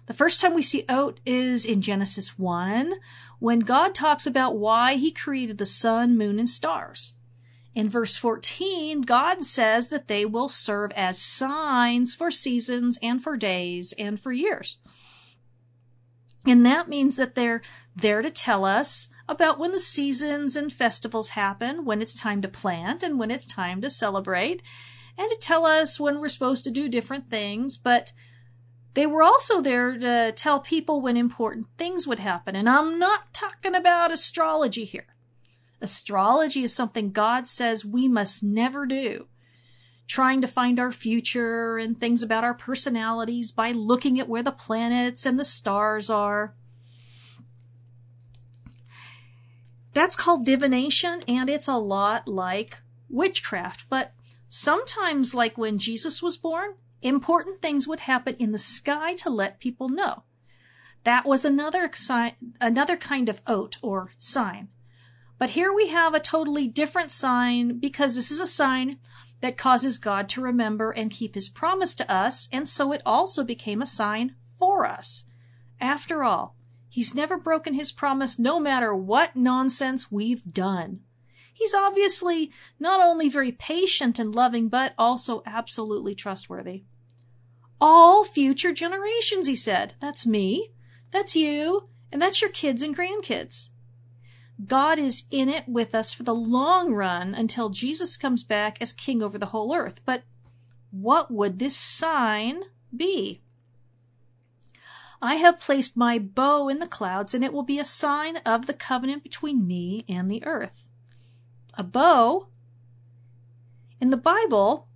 The 0.06 0.14
first 0.14 0.40
time 0.40 0.54
we 0.54 0.62
see 0.62 0.86
oat 0.88 1.20
is 1.26 1.66
in 1.66 1.82
Genesis 1.82 2.38
1, 2.38 2.94
when 3.38 3.60
God 3.60 3.94
talks 3.94 4.26
about 4.26 4.58
why 4.58 4.94
he 4.94 5.10
created 5.10 5.58
the 5.58 5.66
sun, 5.66 6.16
moon, 6.16 6.38
and 6.38 6.48
stars. 6.48 7.14
In 7.74 7.88
verse 7.88 8.16
14, 8.16 9.02
God 9.02 9.44
says 9.44 9.88
that 9.90 10.08
they 10.08 10.24
will 10.24 10.48
serve 10.48 10.90
as 10.92 11.18
signs 11.18 12.14
for 12.14 12.30
seasons 12.30 12.98
and 13.02 13.22
for 13.22 13.36
days 13.36 13.94
and 13.98 14.18
for 14.18 14.32
years. 14.32 14.78
And 16.46 16.64
that 16.66 16.88
means 16.88 17.16
that 17.16 17.34
they're 17.34 17.62
there 17.94 18.22
to 18.22 18.30
tell 18.30 18.64
us 18.64 19.08
about 19.28 19.58
when 19.58 19.72
the 19.72 19.78
seasons 19.78 20.56
and 20.56 20.72
festivals 20.72 21.30
happen, 21.30 21.84
when 21.84 22.00
it's 22.00 22.18
time 22.18 22.42
to 22.42 22.48
plant 22.48 23.02
and 23.02 23.18
when 23.18 23.30
it's 23.30 23.46
time 23.46 23.80
to 23.82 23.90
celebrate, 23.90 24.62
and 25.16 25.28
to 25.28 25.36
tell 25.40 25.66
us 25.66 26.00
when 26.00 26.20
we're 26.20 26.28
supposed 26.28 26.64
to 26.64 26.70
do 26.70 26.88
different 26.88 27.28
things, 27.28 27.76
but 27.76 28.12
they 28.98 29.06
were 29.06 29.22
also 29.22 29.62
there 29.62 29.96
to 29.96 30.32
tell 30.32 30.58
people 30.58 31.00
when 31.00 31.16
important 31.16 31.68
things 31.78 32.04
would 32.04 32.18
happen. 32.18 32.56
And 32.56 32.68
I'm 32.68 32.98
not 32.98 33.32
talking 33.32 33.76
about 33.76 34.10
astrology 34.10 34.84
here. 34.84 35.06
Astrology 35.80 36.64
is 36.64 36.74
something 36.74 37.12
God 37.12 37.46
says 37.46 37.84
we 37.84 38.08
must 38.08 38.42
never 38.42 38.86
do. 38.86 39.28
Trying 40.08 40.40
to 40.40 40.48
find 40.48 40.80
our 40.80 40.90
future 40.90 41.78
and 41.78 42.00
things 42.00 42.24
about 42.24 42.42
our 42.42 42.54
personalities 42.54 43.52
by 43.52 43.70
looking 43.70 44.18
at 44.18 44.28
where 44.28 44.42
the 44.42 44.50
planets 44.50 45.24
and 45.24 45.38
the 45.38 45.44
stars 45.44 46.10
are. 46.10 46.56
That's 49.94 50.16
called 50.16 50.44
divination 50.44 51.22
and 51.28 51.48
it's 51.48 51.68
a 51.68 51.76
lot 51.76 52.26
like 52.26 52.78
witchcraft. 53.08 53.86
But 53.88 54.12
sometimes, 54.48 55.36
like 55.36 55.56
when 55.56 55.78
Jesus 55.78 56.20
was 56.20 56.36
born, 56.36 56.70
important 57.02 57.62
things 57.62 57.86
would 57.86 58.00
happen 58.00 58.34
in 58.38 58.52
the 58.52 58.58
sky 58.58 59.14
to 59.14 59.30
let 59.30 59.60
people 59.60 59.88
know. 59.88 60.24
That 61.04 61.24
was 61.24 61.44
another 61.44 61.90
another 62.60 62.96
kind 62.96 63.28
of 63.28 63.40
oat 63.46 63.78
or 63.82 64.12
sign. 64.18 64.68
But 65.38 65.50
here 65.50 65.72
we 65.72 65.88
have 65.88 66.14
a 66.14 66.20
totally 66.20 66.66
different 66.66 67.12
sign 67.12 67.78
because 67.78 68.16
this 68.16 68.30
is 68.30 68.40
a 68.40 68.46
sign 68.46 68.98
that 69.40 69.56
causes 69.56 69.98
God 69.98 70.28
to 70.30 70.40
remember 70.40 70.90
and 70.90 71.10
keep 71.10 71.34
his 71.34 71.48
promise 71.48 71.94
to 71.94 72.12
us, 72.12 72.48
and 72.52 72.68
so 72.68 72.92
it 72.92 73.02
also 73.06 73.44
became 73.44 73.80
a 73.80 73.86
sign 73.86 74.34
for 74.58 74.84
us. 74.84 75.24
After 75.80 76.24
all, 76.24 76.56
he's 76.88 77.14
never 77.14 77.38
broken 77.38 77.74
his 77.74 77.92
promise 77.92 78.38
no 78.38 78.58
matter 78.58 78.94
what 78.94 79.36
nonsense 79.36 80.10
we've 80.10 80.42
done. 80.52 81.00
He's 81.58 81.74
obviously 81.74 82.52
not 82.78 83.00
only 83.00 83.28
very 83.28 83.50
patient 83.50 84.20
and 84.20 84.32
loving, 84.32 84.68
but 84.68 84.94
also 84.96 85.42
absolutely 85.44 86.14
trustworthy. 86.14 86.84
All 87.80 88.22
future 88.22 88.72
generations, 88.72 89.48
he 89.48 89.56
said. 89.56 89.94
That's 90.00 90.24
me. 90.24 90.70
That's 91.10 91.34
you. 91.34 91.88
And 92.12 92.22
that's 92.22 92.40
your 92.40 92.50
kids 92.50 92.80
and 92.80 92.96
grandkids. 92.96 93.70
God 94.64 95.00
is 95.00 95.24
in 95.32 95.48
it 95.48 95.68
with 95.68 95.96
us 95.96 96.12
for 96.12 96.22
the 96.22 96.34
long 96.34 96.92
run 96.92 97.34
until 97.34 97.70
Jesus 97.70 98.16
comes 98.16 98.44
back 98.44 98.80
as 98.80 98.92
king 98.92 99.20
over 99.20 99.36
the 99.36 99.46
whole 99.46 99.74
earth. 99.74 100.00
But 100.04 100.22
what 100.92 101.28
would 101.28 101.58
this 101.58 101.76
sign 101.76 102.62
be? 102.96 103.42
I 105.20 105.34
have 105.34 105.58
placed 105.58 105.96
my 105.96 106.20
bow 106.20 106.68
in 106.68 106.78
the 106.78 106.86
clouds, 106.86 107.34
and 107.34 107.42
it 107.42 107.52
will 107.52 107.64
be 107.64 107.80
a 107.80 107.84
sign 107.84 108.36
of 108.46 108.66
the 108.66 108.74
covenant 108.74 109.24
between 109.24 109.66
me 109.66 110.04
and 110.08 110.30
the 110.30 110.44
earth 110.46 110.84
a 111.78 111.84
bow. 111.84 112.48
In 114.00 114.10
the 114.10 114.16
Bible, 114.16 114.88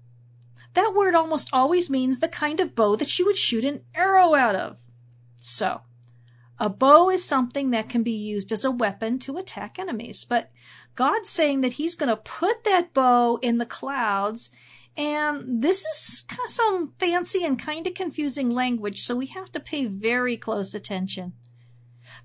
that 0.74 0.92
word 0.94 1.14
almost 1.14 1.48
always 1.52 1.88
means 1.88 2.18
the 2.18 2.28
kind 2.28 2.60
of 2.60 2.74
bow 2.74 2.96
that 2.96 3.18
you 3.18 3.24
would 3.24 3.38
shoot 3.38 3.64
an 3.64 3.82
arrow 3.94 4.34
out 4.34 4.56
of. 4.56 4.76
So, 5.40 5.82
a 6.58 6.68
bow 6.68 7.08
is 7.08 7.24
something 7.24 7.70
that 7.70 7.88
can 7.88 8.02
be 8.02 8.12
used 8.12 8.52
as 8.52 8.64
a 8.64 8.70
weapon 8.70 9.18
to 9.20 9.38
attack 9.38 9.78
enemies, 9.78 10.24
but 10.28 10.50
God's 10.94 11.30
saying 11.30 11.60
that 11.62 11.74
He's 11.74 11.94
going 11.94 12.08
to 12.08 12.16
put 12.16 12.64
that 12.64 12.92
bow 12.92 13.38
in 13.42 13.58
the 13.58 13.66
clouds, 13.66 14.50
and 14.96 15.62
this 15.62 15.84
is 15.84 16.24
some 16.48 16.92
fancy 16.98 17.44
and 17.44 17.58
kind 17.58 17.86
of 17.86 17.94
confusing 17.94 18.50
language, 18.50 19.02
so 19.02 19.16
we 19.16 19.26
have 19.26 19.50
to 19.52 19.60
pay 19.60 19.86
very 19.86 20.36
close 20.36 20.74
attention. 20.74 21.32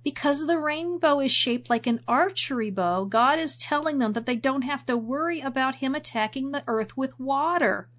Because 0.07 0.47
the 0.47 0.57
rainbow 0.57 1.19
is 1.19 1.33
shaped 1.33 1.69
like 1.69 1.85
an 1.85 1.99
archery 2.07 2.69
bow, 2.69 3.03
God 3.03 3.39
is 3.39 3.57
telling 3.57 3.99
them 3.99 4.13
that 4.13 4.25
they 4.25 4.37
don't 4.37 4.61
have 4.61 4.85
to 4.85 4.95
worry 4.95 5.41
about 5.41 5.75
him 5.75 5.93
attacking 5.93 6.51
the 6.51 6.63
earth 6.65 6.95
with 6.95 7.19
water. 7.19 7.89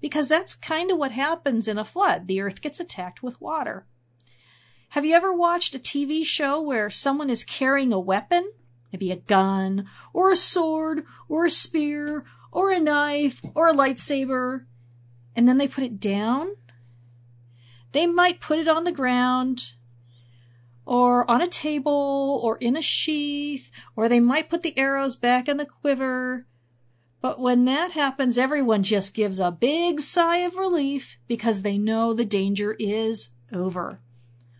Because 0.00 0.28
that's 0.28 0.54
kind 0.54 0.92
of 0.92 0.98
what 0.98 1.10
happens 1.10 1.66
in 1.66 1.76
a 1.76 1.84
flood. 1.84 2.28
The 2.28 2.40
earth 2.40 2.60
gets 2.60 2.78
attacked 2.78 3.24
with 3.24 3.40
water. 3.40 3.84
Have 4.90 5.04
you 5.04 5.12
ever 5.12 5.34
watched 5.34 5.74
a 5.74 5.80
TV 5.80 6.24
show 6.24 6.60
where 6.60 6.88
someone 6.88 7.28
is 7.30 7.42
carrying 7.42 7.92
a 7.92 7.98
weapon? 7.98 8.52
Maybe 8.92 9.10
a 9.10 9.16
gun, 9.16 9.88
or 10.12 10.30
a 10.30 10.36
sword, 10.36 11.04
or 11.28 11.46
a 11.46 11.50
spear, 11.50 12.24
or 12.52 12.70
a 12.70 12.78
knife, 12.78 13.42
or 13.56 13.66
a 13.66 13.74
lightsaber, 13.74 14.66
and 15.34 15.48
then 15.48 15.58
they 15.58 15.66
put 15.66 15.82
it 15.82 15.98
down? 15.98 16.54
They 17.90 18.06
might 18.06 18.40
put 18.40 18.60
it 18.60 18.68
on 18.68 18.84
the 18.84 18.92
ground, 18.92 19.72
or 20.90 21.30
on 21.30 21.40
a 21.40 21.46
table 21.46 22.40
or 22.42 22.56
in 22.56 22.76
a 22.76 22.82
sheath, 22.82 23.70
or 23.94 24.08
they 24.08 24.18
might 24.18 24.50
put 24.50 24.64
the 24.64 24.76
arrows 24.76 25.14
back 25.14 25.48
in 25.48 25.56
the 25.56 25.64
quiver. 25.64 26.48
But 27.20 27.38
when 27.38 27.64
that 27.66 27.92
happens, 27.92 28.36
everyone 28.36 28.82
just 28.82 29.14
gives 29.14 29.38
a 29.38 29.52
big 29.52 30.00
sigh 30.00 30.38
of 30.38 30.56
relief 30.56 31.16
because 31.28 31.62
they 31.62 31.78
know 31.78 32.12
the 32.12 32.24
danger 32.24 32.74
is 32.80 33.28
over. 33.52 34.00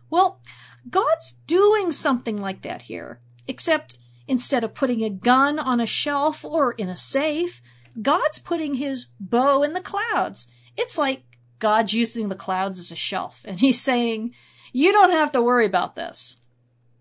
Well, 0.09 0.41
God's 0.89 1.33
doing 1.49 1.91
something 1.91 2.41
like 2.41 2.63
that 2.63 2.83
here, 2.83 3.21
except 3.49 3.99
instead 4.29 4.63
of 4.63 4.73
putting 4.73 5.03
a 5.03 5.11
gun 5.11 5.59
on 5.59 5.81
a 5.81 5.87
shelf 5.87 6.45
or 6.45 6.71
in 6.75 6.89
a 6.89 6.97
safe, 6.97 7.61
God's 8.01 8.39
putting 8.39 8.75
his 8.75 9.07
bow 9.19 9.65
in 9.65 9.73
the 9.73 9.81
clouds. 9.81 10.47
It's 10.77 10.97
like 10.97 11.25
God's 11.59 11.93
using 11.93 12.29
the 12.29 12.37
clouds 12.37 12.79
as 12.79 12.93
a 12.93 12.97
shelf, 12.97 13.41
and 13.45 13.59
he's 13.59 13.81
saying, 13.81 14.33
you 14.73 14.93
don't 14.93 15.11
have 15.11 15.33
to 15.33 15.43
worry 15.43 15.67
about 15.67 15.97
this. 15.97 16.37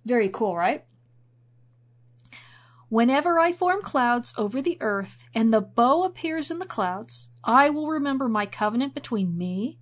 Very 0.05 0.29
cool, 0.29 0.55
right? 0.55 0.85
Whenever 2.89 3.39
I 3.39 3.51
form 3.51 3.83
clouds 3.83 4.33
over 4.35 4.61
the 4.61 4.77
earth 4.81 5.25
and 5.35 5.53
the 5.53 5.61
bow 5.61 6.03
appears 6.03 6.49
in 6.49 6.57
the 6.57 6.65
clouds, 6.65 7.29
I 7.43 7.69
will 7.69 7.87
remember 7.87 8.27
my 8.27 8.47
covenant 8.47 8.95
between 8.95 9.37
me 9.37 9.77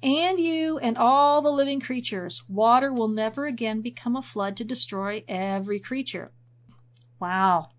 and 0.00 0.38
you 0.38 0.78
and 0.78 0.96
all 0.96 1.42
the 1.42 1.50
living 1.50 1.80
creatures. 1.80 2.44
Water 2.48 2.92
will 2.92 3.08
never 3.08 3.46
again 3.46 3.80
become 3.80 4.14
a 4.14 4.22
flood 4.22 4.56
to 4.58 4.64
destroy 4.64 5.24
every 5.26 5.80
creature. 5.80 6.30
Wow. 7.18 7.70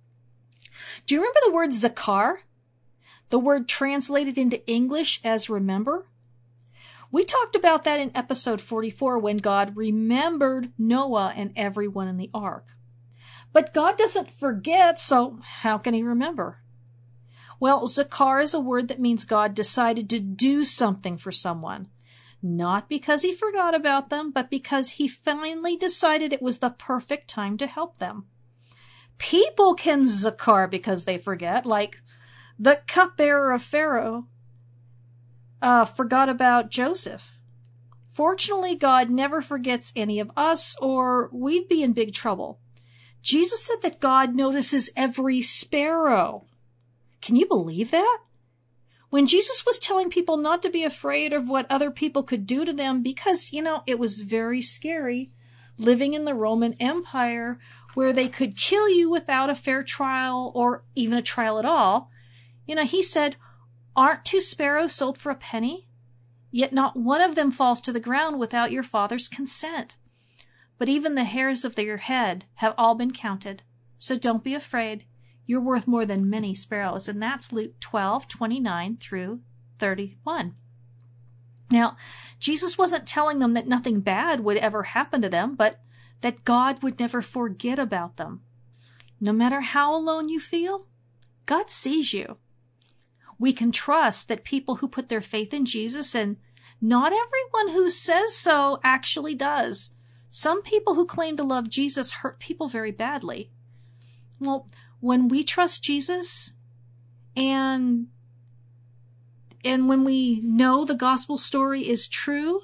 Do 1.05 1.15
you 1.15 1.21
remember 1.21 1.39
the 1.45 1.53
word 1.53 1.71
zakar? 1.71 2.39
The 3.29 3.39
word 3.39 3.69
translated 3.69 4.37
into 4.37 4.65
English 4.67 5.21
as 5.23 5.49
remember? 5.49 6.07
We 7.11 7.23
talked 7.23 7.55
about 7.55 7.83
that 7.85 7.99
in 7.99 8.11
episode 8.15 8.59
44 8.59 9.19
when 9.19 9.37
God 9.37 9.77
remembered 9.77 10.73
Noah 10.77 11.33
and 11.35 11.53
everyone 11.55 12.07
in 12.07 12.17
the 12.17 12.29
ark. 12.33 12.75
But 13.53 13.73
God 13.73 13.97
doesn't 13.97 14.31
forget, 14.31 14.99
so 14.99 15.39
how 15.41 15.77
can 15.77 15.93
he 15.93 16.03
remember? 16.03 16.59
Well, 17.59 17.87
Zakar 17.87 18.43
is 18.43 18.53
a 18.53 18.59
word 18.59 18.87
that 18.89 18.99
means 18.99 19.25
God 19.25 19.53
decided 19.53 20.09
to 20.09 20.19
do 20.19 20.63
something 20.63 21.17
for 21.17 21.31
someone. 21.31 21.87
Not 22.43 22.87
because 22.87 23.23
he 23.23 23.33
forgot 23.33 23.73
about 23.73 24.09
them, 24.09 24.31
but 24.31 24.51
because 24.51 24.91
he 24.91 25.07
finally 25.07 25.75
decided 25.75 26.33
it 26.33 26.41
was 26.41 26.59
the 26.59 26.69
perfect 26.69 27.29
time 27.29 27.57
to 27.57 27.67
help 27.67 27.97
them. 27.97 28.27
People 29.17 29.73
can 29.73 30.03
Zakar 30.03 30.69
because 30.69 31.05
they 31.05 31.17
forget, 31.17 31.65
like 31.65 31.97
the 32.59 32.81
cupbearer 32.85 33.53
of 33.53 33.63
Pharaoh 33.63 34.27
uh, 35.61 35.85
forgot 35.85 36.29
about 36.29 36.69
Joseph. 36.69 37.37
Fortunately, 38.11 38.75
God 38.75 39.09
never 39.09 39.41
forgets 39.41 39.93
any 39.95 40.19
of 40.19 40.31
us, 40.35 40.75
or 40.81 41.29
we'd 41.31 41.67
be 41.67 41.83
in 41.83 41.93
big 41.93 42.13
trouble. 42.13 42.59
Jesus 43.21 43.61
said 43.61 43.81
that 43.83 43.99
God 43.99 44.35
notices 44.35 44.89
every 44.95 45.41
sparrow. 45.41 46.45
Can 47.21 47.35
you 47.35 47.45
believe 47.45 47.91
that? 47.91 48.19
When 49.09 49.27
Jesus 49.27 49.65
was 49.65 49.79
telling 49.79 50.09
people 50.09 50.37
not 50.37 50.61
to 50.63 50.69
be 50.69 50.83
afraid 50.83 51.31
of 51.31 51.47
what 51.47 51.69
other 51.69 51.91
people 51.91 52.23
could 52.23 52.45
do 52.45 52.65
to 52.65 52.73
them 52.73 53.03
because, 53.03 53.53
you 53.53 53.61
know, 53.61 53.83
it 53.85 53.99
was 53.99 54.21
very 54.21 54.61
scary, 54.61 55.31
living 55.77 56.13
in 56.13 56.25
the 56.25 56.33
Roman 56.33 56.73
Empire 56.79 57.59
where 57.93 58.11
they 58.11 58.27
could 58.27 58.57
kill 58.57 58.89
you 58.89 59.09
without 59.09 59.49
a 59.49 59.55
fair 59.55 59.81
trial 59.81 60.51
or 60.53 60.83
even 60.95 61.17
a 61.17 61.21
trial 61.21 61.57
at 61.57 61.65
all. 61.65 62.11
You 62.65 62.75
know, 62.75 62.85
he 62.85 63.01
said, 63.01 63.37
Aren't 63.97 64.25
two 64.25 64.39
sparrows 64.39 64.93
sold 64.93 65.17
for 65.17 65.31
a 65.31 65.35
penny? 65.35 65.87
Yet 66.51 66.71
not 66.71 66.95
one 66.95 67.19
of 67.19 67.33
them 67.33 67.49
falls 67.49 67.81
to 67.81 67.91
the 67.91 67.99
ground 67.99 68.39
without 68.39 68.71
your 68.71 68.83
father's 68.83 69.27
consent. 69.27 69.97
But 70.77 70.87
even 70.87 71.15
the 71.15 71.23
hairs 71.23 71.65
of 71.65 71.77
your 71.79 71.97
head 71.97 72.45
have 72.55 72.75
all 72.77 72.93
been 72.93 73.11
counted. 73.11 73.63
So 73.97 74.15
don't 74.15 74.43
be 74.43 74.53
afraid. 74.53 75.05
You're 75.47 75.61
worth 75.61 75.87
more 75.87 76.05
than 76.05 76.29
many 76.29 76.53
sparrows. 76.53 77.07
And 77.07 77.21
that's 77.21 77.51
Luke 77.51 77.79
12, 77.79 78.27
29 78.27 78.97
through 78.97 79.41
31. 79.79 80.53
Now, 81.71 81.97
Jesus 82.39 82.77
wasn't 82.77 83.07
telling 83.07 83.39
them 83.39 83.55
that 83.55 83.67
nothing 83.67 84.01
bad 84.01 84.41
would 84.41 84.57
ever 84.57 84.83
happen 84.83 85.23
to 85.23 85.29
them, 85.29 85.55
but 85.55 85.81
that 86.21 86.45
God 86.45 86.83
would 86.83 86.99
never 86.99 87.23
forget 87.23 87.79
about 87.79 88.17
them. 88.17 88.41
No 89.19 89.33
matter 89.33 89.61
how 89.61 89.95
alone 89.95 90.29
you 90.29 90.39
feel, 90.39 90.85
God 91.47 91.71
sees 91.71 92.13
you. 92.13 92.37
We 93.39 93.53
can 93.53 93.71
trust 93.71 94.27
that 94.27 94.43
people 94.43 94.77
who 94.77 94.87
put 94.87 95.09
their 95.09 95.21
faith 95.21 95.53
in 95.53 95.65
Jesus 95.65 96.15
and 96.15 96.37
not 96.81 97.11
everyone 97.11 97.75
who 97.75 97.89
says 97.89 98.35
so 98.35 98.79
actually 98.83 99.35
does. 99.35 99.91
Some 100.29 100.61
people 100.61 100.95
who 100.95 101.05
claim 101.05 101.37
to 101.37 101.43
love 101.43 101.69
Jesus 101.69 102.11
hurt 102.11 102.39
people 102.39 102.67
very 102.67 102.91
badly. 102.91 103.51
Well, 104.39 104.67
when 104.99 105.27
we 105.27 105.43
trust 105.43 105.83
Jesus 105.83 106.53
and 107.35 108.07
and 109.63 109.89
when 109.89 110.03
we 110.03 110.39
know 110.41 110.85
the 110.85 110.95
gospel 110.95 111.37
story 111.37 111.87
is 111.87 112.07
true 112.07 112.61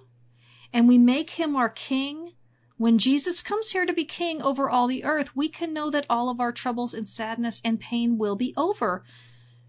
and 0.72 0.88
we 0.88 0.98
make 0.98 1.32
him 1.32 1.56
our 1.56 1.70
king, 1.70 2.34
when 2.78 2.98
Jesus 2.98 3.42
comes 3.42 3.72
here 3.72 3.86
to 3.86 3.94
be 3.94 4.06
king 4.06 4.42
over 4.42 4.70
all 4.70 4.88
the 4.88 5.04
earth, 5.04 5.36
we 5.36 5.50
can 5.50 5.74
know 5.74 5.90
that 5.90 6.06
all 6.10 6.30
of 6.30 6.40
our 6.40 6.52
troubles 6.52 6.94
and 6.94 7.08
sadness 7.08 7.62
and 7.66 7.80
pain 7.80 8.18
will 8.18 8.36
be 8.36 8.54
over 8.56 9.04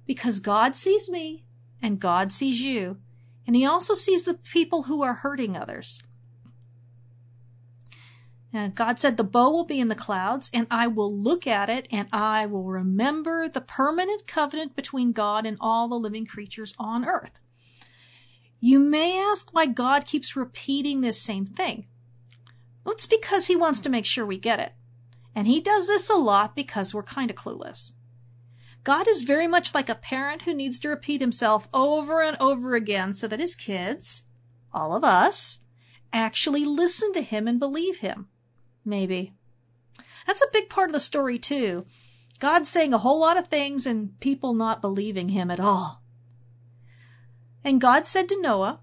because 0.07 0.41
God 0.41 0.77
sees 0.77 1.09
me 1.09 1.45
and 1.83 2.01
God 2.01 2.33
sees 2.33 2.61
you. 2.61 2.99
And 3.47 3.55
he 3.55 3.67
also 3.67 3.95
sees 3.95 4.25
the 4.25 4.35
people 4.35 4.85
who 4.85 5.03
are 5.03 5.15
hurting 5.15 5.57
others. 5.57 6.03
And 8.53 8.75
God 8.75 9.01
said, 9.01 9.17
the 9.17 9.25
bow 9.25 9.51
will 9.51 9.65
be 9.65 9.81
in 9.81 9.89
the 9.89 9.97
clouds 9.97 10.49
and 10.55 10.69
I 10.71 10.87
will 10.87 11.13
look 11.13 11.47
at 11.47 11.69
it 11.69 11.89
and 11.91 12.09
I 12.13 12.47
will 12.47 12.65
remember 12.65 13.49
the 13.49 13.61
permanent 13.61 14.29
covenant 14.29 14.77
between 14.77 15.13
God 15.13 15.45
and 15.45 15.59
all 15.61 15.89
the 15.89 15.97
living 15.97 16.25
creatures 16.25 16.73
on 16.79 17.05
earth. 17.05 17.33
You 18.61 18.79
may 18.79 19.21
ask 19.21 19.53
why 19.53 19.67
God 19.67 20.07
keeps 20.07 20.37
repeating 20.37 21.01
this 21.01 21.21
same 21.21 21.45
thing. 21.45 21.87
Well, 22.85 22.95
it's 22.95 23.07
because 23.07 23.49
he 23.49 23.57
wants 23.57 23.81
to 23.81 23.91
make 23.91 24.07
sure 24.07 24.25
we 24.25 24.39
get 24.39 24.61
it. 24.61 24.73
And 25.35 25.47
he 25.47 25.61
does 25.61 25.89
this 25.89 26.09
a 26.09 26.15
lot 26.15 26.55
because 26.55 26.95
we're 26.95 27.03
kind 27.03 27.31
of 27.31 27.37
clueless. 27.37 27.93
God 28.85 29.09
is 29.09 29.23
very 29.23 29.47
much 29.47 29.75
like 29.75 29.89
a 29.89 29.95
parent 29.95 30.43
who 30.43 30.53
needs 30.53 30.79
to 30.81 30.91
repeat 30.91 31.23
himself 31.23 31.69
over 31.73 32.23
and 32.23 32.37
over 32.39 32.75
again 32.75 33.15
so 33.15 33.27
that 33.27 33.41
his 33.41 33.55
kids, 33.55 34.23
all 34.75 34.95
of 34.95 35.03
us, 35.03 35.61
actually 36.13 36.67
listen 36.67 37.13
to 37.15 37.23
him 37.23 37.49
and 37.49 37.59
believe 37.59 38.01
him. 38.01 38.29
Maybe. 38.85 39.33
That's 40.27 40.43
a 40.43 40.53
big 40.53 40.69
part 40.69 40.91
of 40.91 40.93
the 40.93 41.01
story, 41.01 41.39
too. 41.39 41.87
God 42.41 42.67
saying 42.67 42.93
a 42.93 42.99
whole 42.99 43.19
lot 43.19 43.39
of 43.39 43.49
things 43.49 43.87
and 43.87 44.21
people 44.21 44.53
not 44.53 44.83
believing 44.83 45.31
him 45.31 45.51
at 45.51 45.61
all. 45.61 46.03
And 47.65 47.81
God 47.81 48.05
said 48.05 48.29
to 48.29 48.41
Noah, 48.41 48.81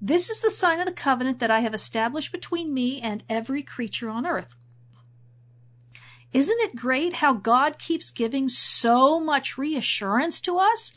This 0.00 0.30
is 0.30 0.40
the 0.40 0.50
sign 0.50 0.78
of 0.78 0.86
the 0.86 0.92
covenant 0.92 1.40
that 1.40 1.50
I 1.50 1.60
have 1.60 1.74
established 1.74 2.30
between 2.30 2.72
me 2.72 3.00
and 3.00 3.24
every 3.28 3.64
creature 3.64 4.08
on 4.08 4.24
earth. 4.24 4.54
Isn't 6.32 6.60
it 6.60 6.76
great 6.76 7.14
how 7.14 7.34
God 7.34 7.78
keeps 7.78 8.10
giving 8.10 8.48
so 8.48 9.20
much 9.20 9.58
reassurance 9.58 10.40
to 10.42 10.58
us? 10.58 10.92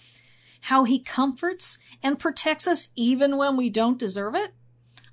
How 0.61 0.85
he 0.85 0.99
comforts 0.99 1.77
and 2.01 2.17
protects 2.17 2.67
us 2.67 2.89
even 2.95 3.37
when 3.37 3.57
we 3.57 3.69
don't 3.69 3.99
deserve 3.99 4.35
it? 4.35 4.53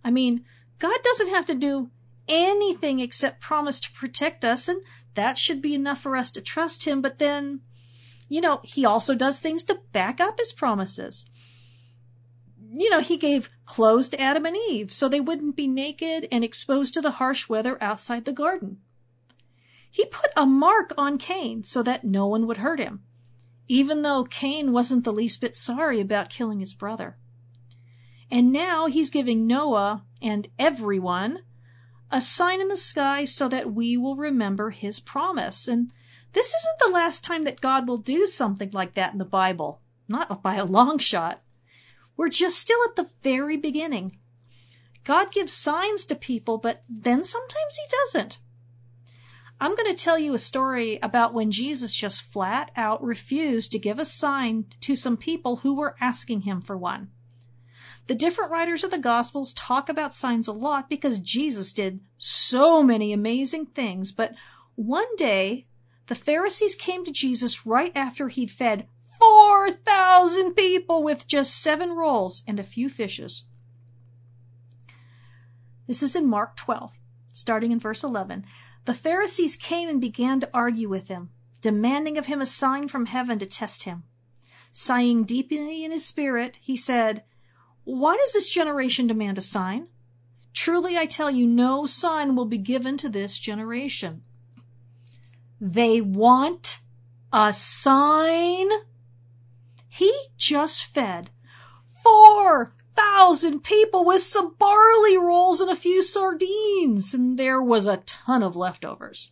I 0.05 0.11
mean, 0.11 0.45
God 0.79 0.99
doesn't 1.03 1.31
have 1.31 1.47
to 1.47 1.55
do 1.55 1.91
anything 2.29 3.01
except 3.01 3.41
promise 3.41 3.81
to 3.81 3.93
protect 3.93 4.45
us, 4.45 4.69
and 4.69 4.83
that 5.15 5.39
should 5.39 5.61
be 5.61 5.75
enough 5.75 6.01
for 6.01 6.17
us 6.17 6.31
to 6.33 6.41
trust 6.41 6.85
him. 6.85 7.03
But 7.03 7.19
then, 7.19 7.61
you 8.29 8.41
know, 8.41 8.61
he 8.63 8.85
also 8.85 9.15
does 9.15 9.41
things 9.41 9.65
to 9.65 9.81
back 9.93 10.21
up 10.21 10.39
his 10.39 10.53
promises. 10.53 11.25
You 12.75 12.89
know, 12.91 13.01
he 13.01 13.19
gave 13.19 13.51
clothes 13.67 14.09
to 14.11 14.21
Adam 14.21 14.47
and 14.47 14.57
Eve 14.71 14.93
so 14.93 15.09
they 15.09 15.21
wouldn't 15.21 15.57
be 15.57 15.69
naked 15.69 16.27
and 16.33 16.43
exposed 16.43 16.95
to 16.95 17.01
the 17.01 17.13
harsh 17.13 17.49
weather 17.49 17.77
outside 17.83 18.25
the 18.25 18.33
garden. 18.33 18.79
He 19.93 20.07
put 20.07 20.31
a 20.35 20.47
mark 20.47 20.95
on 20.97 21.19
Cain 21.19 21.65
so 21.65 21.83
that 21.83 22.03
no 22.03 22.27
one 22.27 22.47
would 22.47 22.57
hurt 22.57 22.81
him, 22.81 23.03
even 23.69 24.01
though 24.01 24.25
Cain 24.25 24.73
wasn't 24.73 25.05
the 25.05 25.13
least 25.13 25.43
bit 25.43 25.55
sorry 25.55 26.01
about 26.01 26.31
killing 26.31 26.61
his 26.61 26.73
brother. 26.73 27.19
And 28.31 28.51
now 28.51 28.87
he's 28.87 29.11
giving 29.11 29.47
Noah 29.47 30.05
and 30.23 30.49
everyone 30.59 31.41
a 32.11 32.23
sign 32.23 32.63
in 32.63 32.69
the 32.69 32.77
sky 32.79 33.27
so 33.27 33.49
that 33.49 33.75
we 33.75 33.99
will 33.99 34.17
remember 34.17 34.71
his 34.71 34.99
promise. 34.99 35.69
And 35.69 35.93
this 36.33 36.55
isn't 36.55 36.79
the 36.81 36.95
last 36.95 37.23
time 37.23 37.45
that 37.45 37.61
God 37.61 37.87
will 37.87 37.99
do 37.99 38.25
something 38.25 38.71
like 38.73 38.95
that 38.95 39.13
in 39.13 39.19
the 39.19 39.27
Bible. 39.27 39.83
Not 40.09 40.43
by 40.43 40.55
a 40.55 40.65
long 40.65 40.97
shot. 40.97 41.43
We're 42.17 42.31
just 42.31 42.59
still 42.59 42.79
at 42.89 42.97
the 42.97 43.11
very 43.23 43.59
beginning. 43.59 44.19
God 45.05 45.33
gives 45.33 45.53
signs 45.53 46.07
to 46.07 46.15
people, 46.15 46.57
but 46.57 46.83
then 46.89 47.25
sometimes 47.25 47.77
he 47.77 47.97
doesn't. 48.05 48.39
I'm 49.63 49.77
going 49.77 49.95
to 49.95 50.05
tell 50.05 50.19
you 50.19 50.35
a 50.35 50.41
story 50.41 50.99
about 51.05 51.33
when 51.33 51.53
Jesus 51.53 51.95
just 51.95 52.21
flat 52.21 52.73
out 52.75 53.01
refused 53.01 53.71
to 53.71 53.79
give 53.79 54.01
a 54.01 54.05
sign 54.05 54.65
to 54.81 54.97
some 54.97 55.17
people 55.17 55.59
who 55.59 55.77
were 55.77 55.95
asking 56.01 56.41
him 56.41 56.61
for 56.61 56.77
one. 56.77 57.13
The 58.09 58.17
different 58.17 58.51
writers 58.51 58.83
of 58.83 58.91
the 58.91 58.99
Gospels 58.99 59.55
talk 59.55 59.89
about 59.89 60.13
signs 60.13 60.49
a 60.49 60.53
lot 60.53 60.91
because 60.91 61.21
Jesus 61.21 61.73
did 61.73 62.01
so 62.19 62.83
many 62.83 63.13
amazing 63.13 63.67
things. 63.67 64.11
But 64.11 64.35
one 64.75 65.15
day, 65.15 65.65
the 66.09 66.17
Pharisees 66.17 66.75
came 66.75 67.05
to 67.05 67.13
Jesus 67.13 67.65
right 67.65 67.93
after 67.95 68.31
he'd 68.31 68.51
fed 68.51 68.89
4,000 69.21 70.55
people 70.55 71.05
with 71.05 71.29
just 71.29 71.57
seven 71.57 71.93
rolls 71.93 72.43
and 72.49 72.59
a 72.59 72.65
few 72.65 72.91
fishes. 72.91 73.45
This 75.87 76.03
is 76.03 76.17
in 76.17 76.27
Mark 76.27 76.57
12, 76.57 76.99
starting 77.33 77.71
in 77.71 77.79
verse 77.79 78.03
11. 78.03 78.45
The 78.85 78.95
Pharisees 78.95 79.57
came 79.57 79.89
and 79.89 80.01
began 80.01 80.41
to 80.41 80.51
argue 80.53 80.89
with 80.89 81.09
him, 81.09 81.31
demanding 81.61 82.19
of 82.19 82.27
him 82.27 82.41
a 82.41 82.47
sign 82.47 82.89
from 82.89 83.07
heaven 83.07 83.39
to 83.39 83.47
test 83.47 83.85
him. 83.85 84.05
Sighing 84.73 85.25
deeply 85.25 85.85
in 85.85 85.93
his 85.93 86.05
spirit, 86.05 86.57
he 86.61 86.77
said, 86.77 87.25
why 87.85 88.17
does 88.17 88.33
this 88.33 88.49
generation 88.49 89.07
demand 89.07 89.39
a 89.39 89.43
sign? 89.43 89.89
Truly 90.53 90.97
I 90.97 91.07
tell 91.07 91.31
you, 91.31 91.47
no 91.47 91.87
sign 91.87 92.37
will 92.37 92.45
be 92.45 92.59
given 92.59 92.97
to 92.99 93.09
this 93.09 93.39
generation. 93.39 94.23
They 95.61 96.01
want 96.01 96.79
a 97.33 97.53
sign? 97.53 98.69
He 99.89 100.13
just 100.37 100.85
fed 100.85 101.31
four 102.03 102.75
thousand 102.95 103.65
people 103.65 104.05
with 104.05 104.23
some 104.23 104.55
barley 104.59 105.17
rolls 105.17 105.61
and 105.61 105.71
a 105.71 105.77
few 105.77 106.03
sardines, 106.03 107.15
and 107.15 107.39
there 107.39 107.63
was 107.63 107.87
a 107.87 107.99
ton 107.99 108.43
of 108.43 108.57
leftovers. 108.57 109.31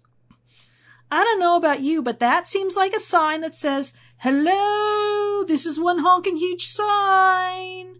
I 1.11 1.25
don't 1.25 1.41
know 1.41 1.57
about 1.57 1.81
you, 1.81 2.03
but 2.03 2.21
that 2.21 2.47
seems 2.47 2.77
like 2.77 2.93
a 2.93 3.01
sign 3.01 3.41
that 3.41 3.57
says, 3.57 3.93
hello, 4.19 5.45
this 5.45 5.67
is 5.67 5.81
one 5.81 5.99
honking 5.99 6.37
huge 6.37 6.67
sign. 6.67 7.97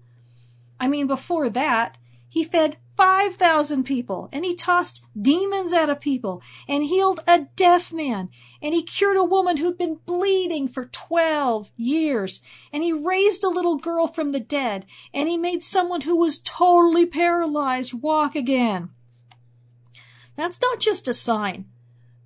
I 0.79 0.87
mean, 0.87 1.07
before 1.07 1.51
that, 1.51 1.99
he 2.29 2.45
fed 2.45 2.77
5,000 2.97 3.83
people 3.85 4.29
and 4.33 4.45
he 4.45 4.55
tossed 4.55 5.03
demons 5.21 5.73
out 5.73 5.91
of 5.91 6.01
people 6.01 6.43
and 6.69 6.85
healed 6.85 7.21
a 7.27 7.47
deaf 7.57 7.93
man 7.93 8.29
and 8.63 8.75
he 8.75 8.83
cured 8.83 9.17
a 9.17 9.25
woman 9.25 9.57
who'd 9.57 9.79
been 9.79 10.01
bleeding 10.07 10.69
for 10.69 10.87
12 10.87 11.71
years 11.77 12.41
and 12.73 12.83
he 12.83 12.93
raised 12.93 13.43
a 13.43 13.49
little 13.49 13.77
girl 13.77 14.07
from 14.07 14.33
the 14.33 14.41
dead 14.41 14.87
and 15.15 15.29
he 15.29 15.37
made 15.37 15.63
someone 15.63 16.03
who 16.03 16.17
was 16.17 16.39
totally 16.39 17.07
paralyzed 17.07 17.95
walk 17.95 18.35
again. 18.35 18.91
That's 20.37 20.61
not 20.61 20.81
just 20.81 21.09
a 21.09 21.15
sign. 21.15 21.67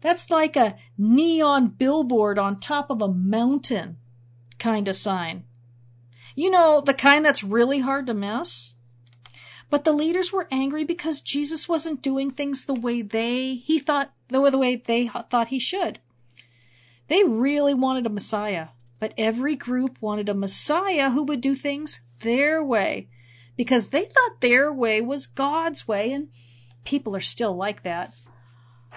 That's 0.01 0.31
like 0.31 0.55
a 0.55 0.77
neon 0.99 1.69
billboard 1.69 2.39
on 2.39 2.61
top 2.61 2.91
of 2.91 3.01
a 3.01 3.09
mountain 3.09 3.97
kind 4.59 4.87
of 4.87 4.97
sign. 4.97 5.45
You 6.35 6.51
know, 6.51 6.81
the 6.81 6.95
kind 6.95 7.25
that's 7.25 7.45
really 7.45 7.81
hard 7.81 8.07
to 8.09 8.15
miss. 8.15 8.75
But 9.71 9.85
the 9.85 9.93
leaders 9.93 10.33
were 10.33 10.47
angry 10.51 10.85
because 10.85 11.21
Jesus 11.21 11.69
wasn't 11.69 12.03
doing 12.03 12.31
things 12.31 12.65
the 12.65 12.75
way 12.75 13.03
they, 13.03 13.55
he 13.57 13.79
thought, 13.79 14.13
the 14.29 14.41
way 14.41 14.77
they 14.77 15.09
thought 15.09 15.49
he 15.49 15.59
should. 15.59 16.01
They 17.09 17.23
really 17.23 17.75
wanted 17.75 18.07
a 18.07 18.11
Messiah, 18.11 18.69
but 18.99 19.15
every 19.19 19.57
group 19.57 19.99
wanted 20.01 20.29
a 20.29 20.35
Messiah 20.35 21.11
who 21.11 21.25
would 21.25 21.41
do 21.41 21.55
things 21.55 22.01
their 22.21 22.65
way 22.65 23.09
because 23.57 23.89
they 23.89 24.05
thought 24.05 24.41
their 24.41 24.73
way 24.73 25.01
was 25.01 25.27
God's 25.27 25.87
way 25.87 26.13
and 26.13 26.29
people 26.85 27.15
are 27.15 27.21
still 27.21 27.55
like 27.55 27.83
that. 27.83 28.15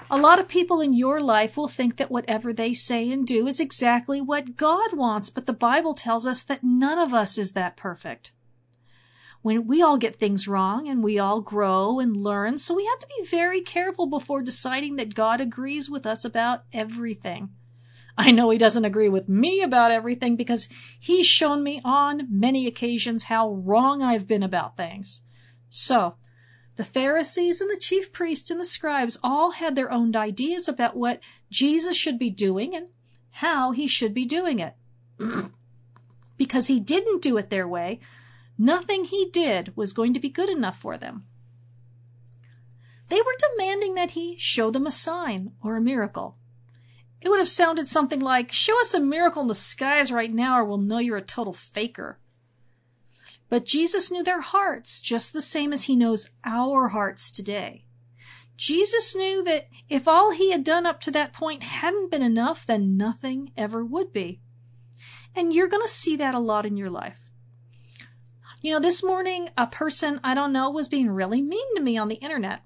A 0.10 0.18
lot 0.18 0.40
of 0.40 0.48
people 0.48 0.80
in 0.80 0.94
your 0.94 1.20
life 1.20 1.58
will 1.58 1.68
think 1.68 1.98
that 1.98 2.12
whatever 2.12 2.54
they 2.54 2.74
say 2.74 3.12
and 3.12 3.26
do 3.26 3.48
is 3.48 3.60
exactly 3.60 4.22
what 4.22 4.56
God 4.56 4.96
wants, 4.96 5.30
but 5.30 5.46
the 5.46 5.54
Bible 5.54 5.94
tells 5.94 6.26
us 6.26 6.44
that 6.44 6.64
none 6.64 6.98
of 6.98 7.14
us 7.14 7.38
is 7.38 7.54
that 7.54 7.76
perfect. 7.76 8.32
When 9.42 9.68
we 9.68 9.82
all 9.82 9.98
get 9.98 10.20
things 10.20 10.48
wrong 10.48 10.88
and 10.88 11.04
we 11.04 11.20
all 11.20 11.42
grow 11.42 12.00
and 12.00 12.16
learn, 12.16 12.58
so 12.58 12.74
we 12.74 12.86
have 12.86 13.00
to 13.00 13.08
be 13.08 13.28
very 13.28 13.62
careful 13.62 14.06
before 14.08 14.42
deciding 14.42 14.96
that 14.96 15.16
God 15.16 15.42
agrees 15.42 15.90
with 15.90 16.06
us 16.06 16.24
about 16.24 16.64
everything. 16.72 17.50
I 18.18 18.32
know 18.32 18.50
he 18.50 18.58
doesn't 18.58 18.86
agree 18.86 19.10
with 19.10 19.30
me 19.30 19.62
about 19.62 19.92
everything 19.92 20.36
because 20.36 20.68
he's 21.00 21.28
shown 21.28 21.64
me 21.64 21.82
on 21.86 22.28
many 22.30 22.66
occasions 22.66 23.26
how 23.26 23.52
wrong 23.52 24.02
I've 24.02 24.28
been 24.28 24.42
about 24.42 24.76
things. 24.76 25.22
So, 25.70 26.16
the 26.78 26.84
Pharisees 26.84 27.62
and 27.62 27.70
the 27.70 27.80
chief 27.80 28.12
priests 28.12 28.50
and 28.50 28.60
the 28.60 28.66
scribes 28.66 29.18
all 29.24 29.52
had 29.52 29.76
their 29.76 29.92
own 29.92 30.16
ideas 30.16 30.68
about 30.68 30.96
what 30.96 31.20
Jesus 31.52 31.96
should 31.96 32.18
be 32.18 32.30
doing 32.30 32.76
and 32.76 32.88
how 33.32 33.72
he 33.72 33.88
should 33.88 34.14
be 34.14 34.26
doing 34.26 34.60
it. 34.60 34.76
because 36.38 36.68
he 36.68 36.80
didn't 36.80 37.22
do 37.22 37.38
it 37.38 37.50
their 37.50 37.68
way, 37.68 38.00
nothing 38.58 39.06
he 39.06 39.30
did 39.32 39.76
was 39.76 39.94
going 39.94 40.14
to 40.14 40.20
be 40.20 40.30
good 40.30 40.50
enough 40.50 40.80
for 40.80 40.98
them. 40.98 41.26
They 43.10 43.18
were 43.18 43.36
demanding 43.52 43.96
that 43.96 44.12
he 44.12 44.36
show 44.38 44.70
them 44.70 44.86
a 44.86 44.92
sign 44.92 45.54
or 45.64 45.76
a 45.76 45.82
miracle. 45.82 46.38
It 47.22 47.30
would 47.30 47.40
have 47.40 47.50
sounded 47.50 47.88
something 47.88 48.20
like, 48.20 48.52
show 48.52 48.80
us 48.82 48.94
a 48.94 49.00
miracle 49.00 49.42
in 49.42 49.48
the 49.48 49.56
skies 49.56 50.12
right 50.12 50.32
now 50.32 50.60
or 50.60 50.66
we'll 50.66 50.78
know 50.78 51.00
you're 51.00 51.18
a 51.18 51.22
total 51.22 51.54
faker. 51.54 52.20
But 53.50 53.66
Jesus 53.66 54.12
knew 54.12 54.24
their 54.24 54.42
hearts 54.42 55.02
just 55.02 55.34
the 55.34 55.42
same 55.42 55.74
as 55.74 55.84
he 55.84 55.96
knows 55.96 56.30
our 56.44 56.90
hearts 56.90 57.32
today. 57.32 57.86
Jesus 58.58 59.16
knew 59.16 59.44
that 59.44 59.68
if 59.88 60.08
all 60.08 60.32
he 60.32 60.52
had 60.52 60.64
done 60.64 60.86
up 60.86 61.00
to 61.02 61.12
that 61.12 61.32
point 61.32 61.64
hadn't 61.64 62.12
been 62.12 62.24
enough, 62.24 62.66
then 62.66 62.98
nothing 62.98 63.52
ever 63.56 63.86
would 63.86 64.12
be. 64.12 64.42
And 65.36 65.54
you're 65.54 65.68
going 65.68 65.86
to 65.86 65.92
see 65.92 66.16
that 66.18 66.34
a 66.34 66.40
lot 66.40 66.66
in 66.66 66.76
your 66.76 66.90
life. 66.90 67.30
You 68.62 68.74
know, 68.74 68.80
this 68.80 69.04
morning, 69.04 69.50
a 69.56 69.68
person 69.68 70.20
I 70.24 70.34
don't 70.34 70.52
know 70.52 70.70
was 70.72 70.88
being 70.88 71.10
really 71.10 71.42
mean 71.42 71.76
to 71.76 71.82
me 71.82 71.98
on 71.98 72.08
the 72.08 72.16
internet. 72.16 72.62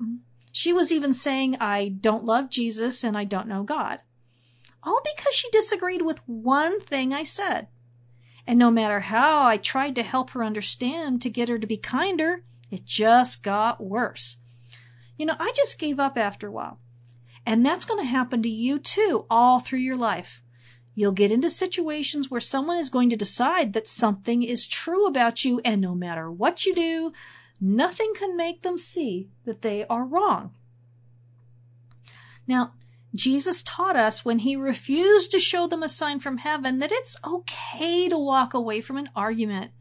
She 0.53 0.71
was 0.71 0.91
even 0.91 1.13
saying, 1.13 1.57
I 1.59 1.89
don't 1.89 2.23
love 2.23 2.49
Jesus 2.49 3.03
and 3.03 3.17
I 3.17 3.25
don't 3.25 3.47
know 3.47 3.63
God. 3.63 3.99
All 4.83 5.01
because 5.03 5.35
she 5.35 5.49
disagreed 5.51 6.01
with 6.01 6.21
one 6.25 6.79
thing 6.79 7.13
I 7.13 7.23
said. 7.23 7.67
And 8.47 8.57
no 8.57 8.71
matter 8.71 9.01
how 9.01 9.45
I 9.45 9.57
tried 9.57 9.95
to 9.95 10.03
help 10.03 10.31
her 10.31 10.43
understand 10.43 11.21
to 11.21 11.29
get 11.29 11.49
her 11.49 11.59
to 11.59 11.67
be 11.67 11.77
kinder, 11.77 12.43
it 12.71 12.85
just 12.85 13.43
got 13.43 13.83
worse. 13.83 14.37
You 15.17 15.25
know, 15.27 15.35
I 15.39 15.51
just 15.55 15.79
gave 15.79 15.99
up 15.99 16.17
after 16.17 16.47
a 16.47 16.51
while. 16.51 16.79
And 17.45 17.65
that's 17.65 17.85
going 17.85 18.03
to 18.03 18.09
happen 18.09 18.41
to 18.43 18.49
you 18.49 18.79
too, 18.79 19.25
all 19.29 19.59
through 19.59 19.79
your 19.79 19.97
life. 19.97 20.41
You'll 20.93 21.11
get 21.11 21.31
into 21.31 21.49
situations 21.49 22.29
where 22.29 22.41
someone 22.41 22.77
is 22.77 22.89
going 22.89 23.09
to 23.11 23.15
decide 23.15 23.73
that 23.73 23.87
something 23.87 24.43
is 24.43 24.67
true 24.67 25.07
about 25.07 25.45
you, 25.45 25.61
and 25.63 25.79
no 25.79 25.95
matter 25.95 26.29
what 26.29 26.65
you 26.65 26.75
do, 26.75 27.13
nothing 27.59 28.13
can 28.15 28.35
make 28.35 28.61
them 28.61 28.77
see 28.77 29.29
that 29.45 29.61
they 29.61 29.85
are 29.85 30.03
wrong. 30.03 30.53
Now, 32.45 32.73
Jesus 33.13 33.61
taught 33.61 33.97
us 33.97 34.23
when 34.23 34.39
he 34.39 34.55
refused 34.55 35.31
to 35.31 35.39
show 35.39 35.67
them 35.67 35.83
a 35.83 35.89
sign 35.89 36.19
from 36.19 36.37
heaven 36.37 36.79
that 36.79 36.91
it's 36.93 37.17
okay 37.25 38.07
to 38.07 38.17
walk 38.17 38.53
away 38.53 38.79
from 38.79 38.97
an 38.97 39.09
argument, 39.15 39.71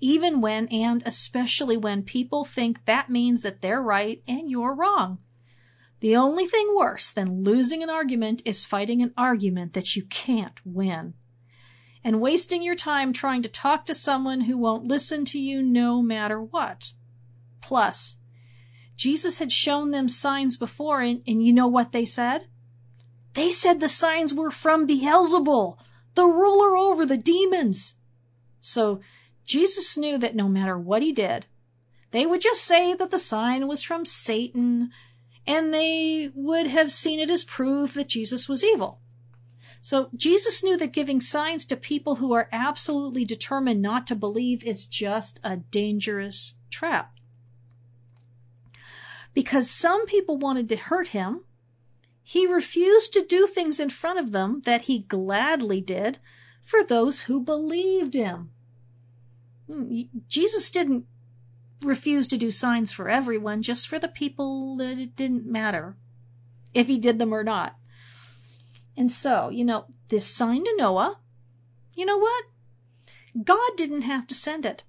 even 0.00 0.40
when 0.40 0.68
and 0.68 1.02
especially 1.04 1.76
when 1.76 2.02
people 2.02 2.44
think 2.44 2.84
that 2.86 3.10
means 3.10 3.42
that 3.42 3.60
they're 3.60 3.82
right 3.82 4.22
and 4.26 4.50
you're 4.50 4.74
wrong. 4.74 5.18
The 6.00 6.16
only 6.16 6.46
thing 6.46 6.74
worse 6.74 7.10
than 7.10 7.42
losing 7.42 7.82
an 7.82 7.90
argument 7.90 8.40
is 8.44 8.64
fighting 8.64 9.02
an 9.02 9.12
argument 9.18 9.74
that 9.74 9.96
you 9.96 10.04
can't 10.04 10.58
win. 10.64 11.14
And 12.04 12.20
wasting 12.20 12.62
your 12.62 12.76
time 12.76 13.12
trying 13.12 13.42
to 13.42 13.48
talk 13.48 13.84
to 13.86 13.94
someone 13.94 14.42
who 14.42 14.56
won't 14.56 14.86
listen 14.86 15.24
to 15.26 15.38
you 15.38 15.60
no 15.60 16.00
matter 16.00 16.40
what. 16.40 16.92
Plus, 17.60 18.16
Jesus 18.96 19.40
had 19.40 19.52
shown 19.52 19.90
them 19.90 20.08
signs 20.08 20.56
before 20.56 21.00
and, 21.00 21.22
and 21.26 21.44
you 21.44 21.52
know 21.52 21.66
what 21.66 21.92
they 21.92 22.04
said? 22.04 22.46
They 23.38 23.52
said 23.52 23.78
the 23.78 23.86
signs 23.86 24.34
were 24.34 24.50
from 24.50 24.84
Beelzebul, 24.84 25.78
the 26.16 26.24
ruler 26.24 26.76
over 26.76 27.06
the 27.06 27.16
demons. 27.16 27.94
So 28.60 28.98
Jesus 29.44 29.96
knew 29.96 30.18
that 30.18 30.34
no 30.34 30.48
matter 30.48 30.76
what 30.76 31.02
he 31.02 31.12
did, 31.12 31.46
they 32.10 32.26
would 32.26 32.40
just 32.40 32.64
say 32.64 32.94
that 32.94 33.12
the 33.12 33.18
sign 33.20 33.68
was 33.68 33.84
from 33.84 34.04
Satan, 34.04 34.90
and 35.46 35.72
they 35.72 36.32
would 36.34 36.66
have 36.66 36.90
seen 36.90 37.20
it 37.20 37.30
as 37.30 37.44
proof 37.44 37.94
that 37.94 38.08
Jesus 38.08 38.48
was 38.48 38.64
evil. 38.64 38.98
So 39.82 40.08
Jesus 40.16 40.64
knew 40.64 40.76
that 40.76 40.92
giving 40.92 41.20
signs 41.20 41.64
to 41.66 41.76
people 41.76 42.16
who 42.16 42.32
are 42.32 42.48
absolutely 42.50 43.24
determined 43.24 43.80
not 43.80 44.04
to 44.08 44.16
believe 44.16 44.64
is 44.64 44.84
just 44.84 45.38
a 45.44 45.58
dangerous 45.58 46.54
trap. 46.70 47.12
Because 49.32 49.70
some 49.70 50.06
people 50.06 50.38
wanted 50.38 50.68
to 50.70 50.76
hurt 50.76 51.08
him, 51.08 51.42
he 52.28 52.46
refused 52.46 53.10
to 53.14 53.24
do 53.24 53.46
things 53.46 53.80
in 53.80 53.88
front 53.88 54.18
of 54.18 54.32
them 54.32 54.60
that 54.66 54.82
he 54.82 54.98
gladly 54.98 55.80
did 55.80 56.18
for 56.62 56.84
those 56.84 57.22
who 57.22 57.40
believed 57.40 58.12
him. 58.12 58.50
Hmm, 59.66 60.02
Jesus 60.28 60.70
didn't 60.70 61.06
refuse 61.80 62.28
to 62.28 62.36
do 62.36 62.50
signs 62.50 62.92
for 62.92 63.08
everyone, 63.08 63.62
just 63.62 63.88
for 63.88 63.98
the 63.98 64.08
people 64.08 64.76
that 64.76 64.98
it 64.98 65.16
didn't 65.16 65.46
matter 65.46 65.96
if 66.74 66.86
he 66.86 66.98
did 66.98 67.18
them 67.18 67.32
or 67.32 67.42
not. 67.42 67.76
And 68.94 69.10
so, 69.10 69.48
you 69.48 69.64
know, 69.64 69.86
this 70.10 70.26
sign 70.26 70.64
to 70.64 70.76
Noah, 70.76 71.20
you 71.96 72.04
know 72.04 72.18
what? 72.18 72.44
God 73.42 73.70
didn't 73.74 74.02
have 74.02 74.26
to 74.26 74.34
send 74.34 74.66
it. 74.66 74.82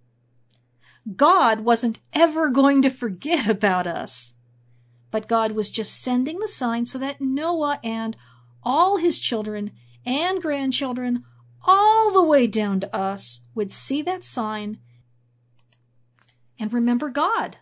God 1.15 1.62
wasn't 1.62 1.99
ever 2.12 2.49
going 2.49 2.82
to 2.82 2.89
forget 2.89 3.47
about 3.47 3.88
us. 3.88 4.34
But 5.12 5.28
God 5.28 5.54
was 5.54 5.69
just 5.69 6.02
sending 6.02 6.39
the 6.39 6.48
sign 6.48 6.86
so 6.86 6.98
that 7.00 7.22
Noah 7.22 7.80
and 7.84 8.15
all 8.63 8.98
his 8.98 9.19
children 9.19 9.72
and 10.06 10.41
grandchildren, 10.41 11.24
all 11.65 12.12
the 12.12 12.24
way 12.24 12.48
down 12.48 12.80
to 12.82 12.95
us, 12.95 13.41
would 13.56 13.72
see 13.72 14.02
that 14.04 14.24
sign 14.24 14.80
and 16.60 16.72
remember 16.74 17.10
God. 17.10 17.58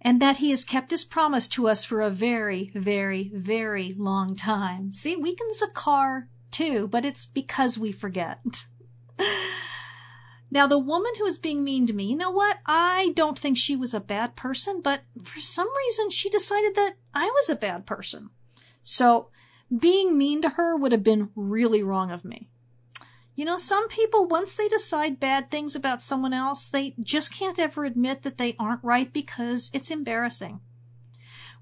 And 0.00 0.22
that 0.22 0.38
he 0.38 0.50
has 0.50 0.64
kept 0.64 0.90
his 0.90 1.04
promise 1.04 1.48
to 1.48 1.68
us 1.68 1.84
for 1.84 2.00
a 2.00 2.10
very, 2.10 2.70
very, 2.74 3.30
very 3.34 3.92
long 3.92 4.36
time. 4.36 4.90
See, 4.90 5.16
we 5.16 5.34
can 5.34 5.48
zakar 5.52 6.28
too, 6.50 6.88
but 6.88 7.04
it's 7.04 7.26
because 7.26 7.78
we 7.78 7.92
forget. 7.92 8.38
Now, 10.50 10.66
the 10.66 10.78
woman 10.78 11.12
who 11.18 11.24
was 11.24 11.38
being 11.38 11.64
mean 11.64 11.86
to 11.86 11.92
me, 11.92 12.04
you 12.04 12.16
know 12.16 12.30
what? 12.30 12.58
I 12.66 13.12
don't 13.16 13.38
think 13.38 13.58
she 13.58 13.74
was 13.74 13.92
a 13.92 14.00
bad 14.00 14.36
person, 14.36 14.80
but 14.80 15.02
for 15.24 15.40
some 15.40 15.68
reason 15.76 16.10
she 16.10 16.30
decided 16.30 16.74
that 16.76 16.94
I 17.12 17.24
was 17.26 17.50
a 17.50 17.56
bad 17.56 17.84
person. 17.86 18.30
So, 18.84 19.30
being 19.76 20.16
mean 20.16 20.42
to 20.42 20.50
her 20.50 20.76
would 20.76 20.92
have 20.92 21.02
been 21.02 21.30
really 21.34 21.82
wrong 21.82 22.12
of 22.12 22.24
me. 22.24 22.48
You 23.34 23.44
know, 23.44 23.58
some 23.58 23.88
people, 23.88 24.26
once 24.26 24.54
they 24.54 24.68
decide 24.68 25.20
bad 25.20 25.50
things 25.50 25.74
about 25.74 26.00
someone 26.00 26.32
else, 26.32 26.68
they 26.68 26.94
just 27.00 27.34
can't 27.34 27.58
ever 27.58 27.84
admit 27.84 28.22
that 28.22 28.38
they 28.38 28.56
aren't 28.58 28.84
right 28.84 29.12
because 29.12 29.70
it's 29.74 29.90
embarrassing. 29.90 30.60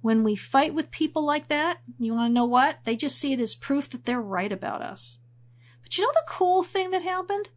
When 0.01 0.23
we 0.23 0.37
fight 0.37 0.75
with 0.75 0.91
people 0.91 1.25
like 1.25 1.49
that, 1.49 1.79
you 1.99 2.13
want 2.13 2.31
to 2.31 2.35
know 2.35 2.45
what? 2.45 2.81
They 2.85 2.95
just 2.95 3.19
see 3.19 3.33
it 3.33 3.41
as 3.41 3.55
proof 3.55 3.89
that 3.91 4.05
they're 4.05 4.21
right 4.21 4.53
about 4.53 4.83
us. 4.83 5.19
But 5.83 5.97
you 5.97 6.05
know 6.05 6.13
the 6.13 6.23
cool 6.29 6.63
thing 6.63 6.91
that 6.91 7.03
happened? 7.03 7.49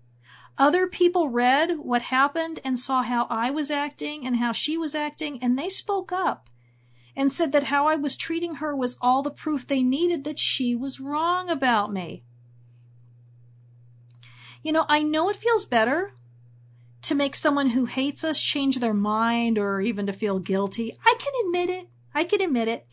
Other 0.58 0.88
people 0.88 1.30
read 1.30 1.78
what 1.78 2.04
happened 2.04 2.60
and 2.64 2.80
saw 2.80 3.04
how 3.04 3.28
I 3.30 3.52
was 3.52 3.70
acting 3.70 4.26
and 4.26 4.38
how 4.38 4.52
she 4.52 4.78
was 4.78 4.96
acting, 4.96 5.42
and 5.42 5.58
they 5.58 5.70
spoke 5.70 6.12
up 6.12 6.50
and 7.16 7.32
said 7.32 7.52
that 7.52 7.66
how 7.66 7.88
I 7.88 7.96
was 7.96 8.16
treating 8.16 8.56
her 8.56 8.76
was 8.76 8.98
all 9.02 9.22
the 9.22 9.30
proof 9.32 9.68
they 9.68 9.84
needed 9.84 10.24
that 10.24 10.40
she 10.40 10.76
was 10.76 11.00
wrong 11.00 11.50
about 11.50 11.94
me. 11.94 12.24
You 14.64 14.72
know, 14.72 14.86
I 14.90 15.04
know 15.04 15.30
it 15.30 15.36
feels 15.36 15.66
better 15.66 16.14
to 17.04 17.16
make 17.16 17.36
someone 17.36 17.70
who 17.70 17.86
hates 17.86 18.24
us 18.24 18.42
change 18.42 18.80
their 18.80 18.94
mind 18.94 19.58
or 19.58 19.80
even 19.80 20.08
to 20.08 20.14
feel 20.14 20.40
guilty. 20.40 20.98
I 21.06 21.16
can 21.20 21.34
admit 21.46 21.70
it. 21.70 21.88
I 22.14 22.24
can 22.24 22.42
admit 22.42 22.68
it. 22.68 22.88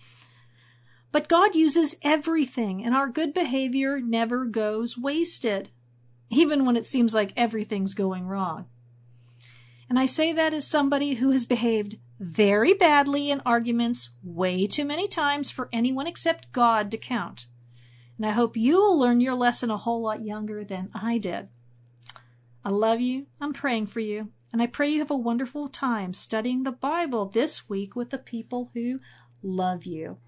But 1.10 1.28
God 1.28 1.54
uses 1.54 1.96
everything, 2.02 2.84
and 2.84 2.94
our 2.94 3.08
good 3.08 3.32
behavior 3.32 4.00
never 4.00 4.44
goes 4.44 4.98
wasted 4.98 5.70
even 6.30 6.64
when 6.64 6.76
it 6.76 6.86
seems 6.86 7.14
like 7.14 7.32
everything's 7.36 7.94
going 7.94 8.26
wrong. 8.26 8.66
And 9.88 9.98
I 9.98 10.06
say 10.06 10.32
that 10.32 10.54
as 10.54 10.66
somebody 10.66 11.14
who 11.14 11.30
has 11.30 11.46
behaved 11.46 11.98
very 12.18 12.72
badly 12.74 13.30
in 13.30 13.42
arguments 13.44 14.10
way 14.22 14.66
too 14.66 14.84
many 14.84 15.06
times 15.06 15.50
for 15.50 15.68
anyone 15.72 16.06
except 16.06 16.52
God 16.52 16.90
to 16.90 16.98
count. 16.98 17.46
And 18.16 18.26
I 18.26 18.30
hope 18.30 18.56
you'll 18.56 18.98
learn 18.98 19.20
your 19.20 19.34
lesson 19.34 19.70
a 19.70 19.76
whole 19.76 20.02
lot 20.02 20.24
younger 20.24 20.64
than 20.64 20.90
I 20.94 21.18
did. 21.18 21.48
I 22.64 22.70
love 22.70 23.00
you. 23.00 23.26
I'm 23.40 23.52
praying 23.52 23.88
for 23.88 24.00
you. 24.00 24.30
And 24.52 24.62
I 24.62 24.66
pray 24.66 24.88
you 24.88 25.00
have 25.00 25.10
a 25.10 25.16
wonderful 25.16 25.68
time 25.68 26.14
studying 26.14 26.62
the 26.62 26.72
Bible 26.72 27.26
this 27.26 27.68
week 27.68 27.96
with 27.96 28.10
the 28.10 28.18
people 28.18 28.70
who 28.72 29.00
love 29.42 29.84
you. 29.84 30.18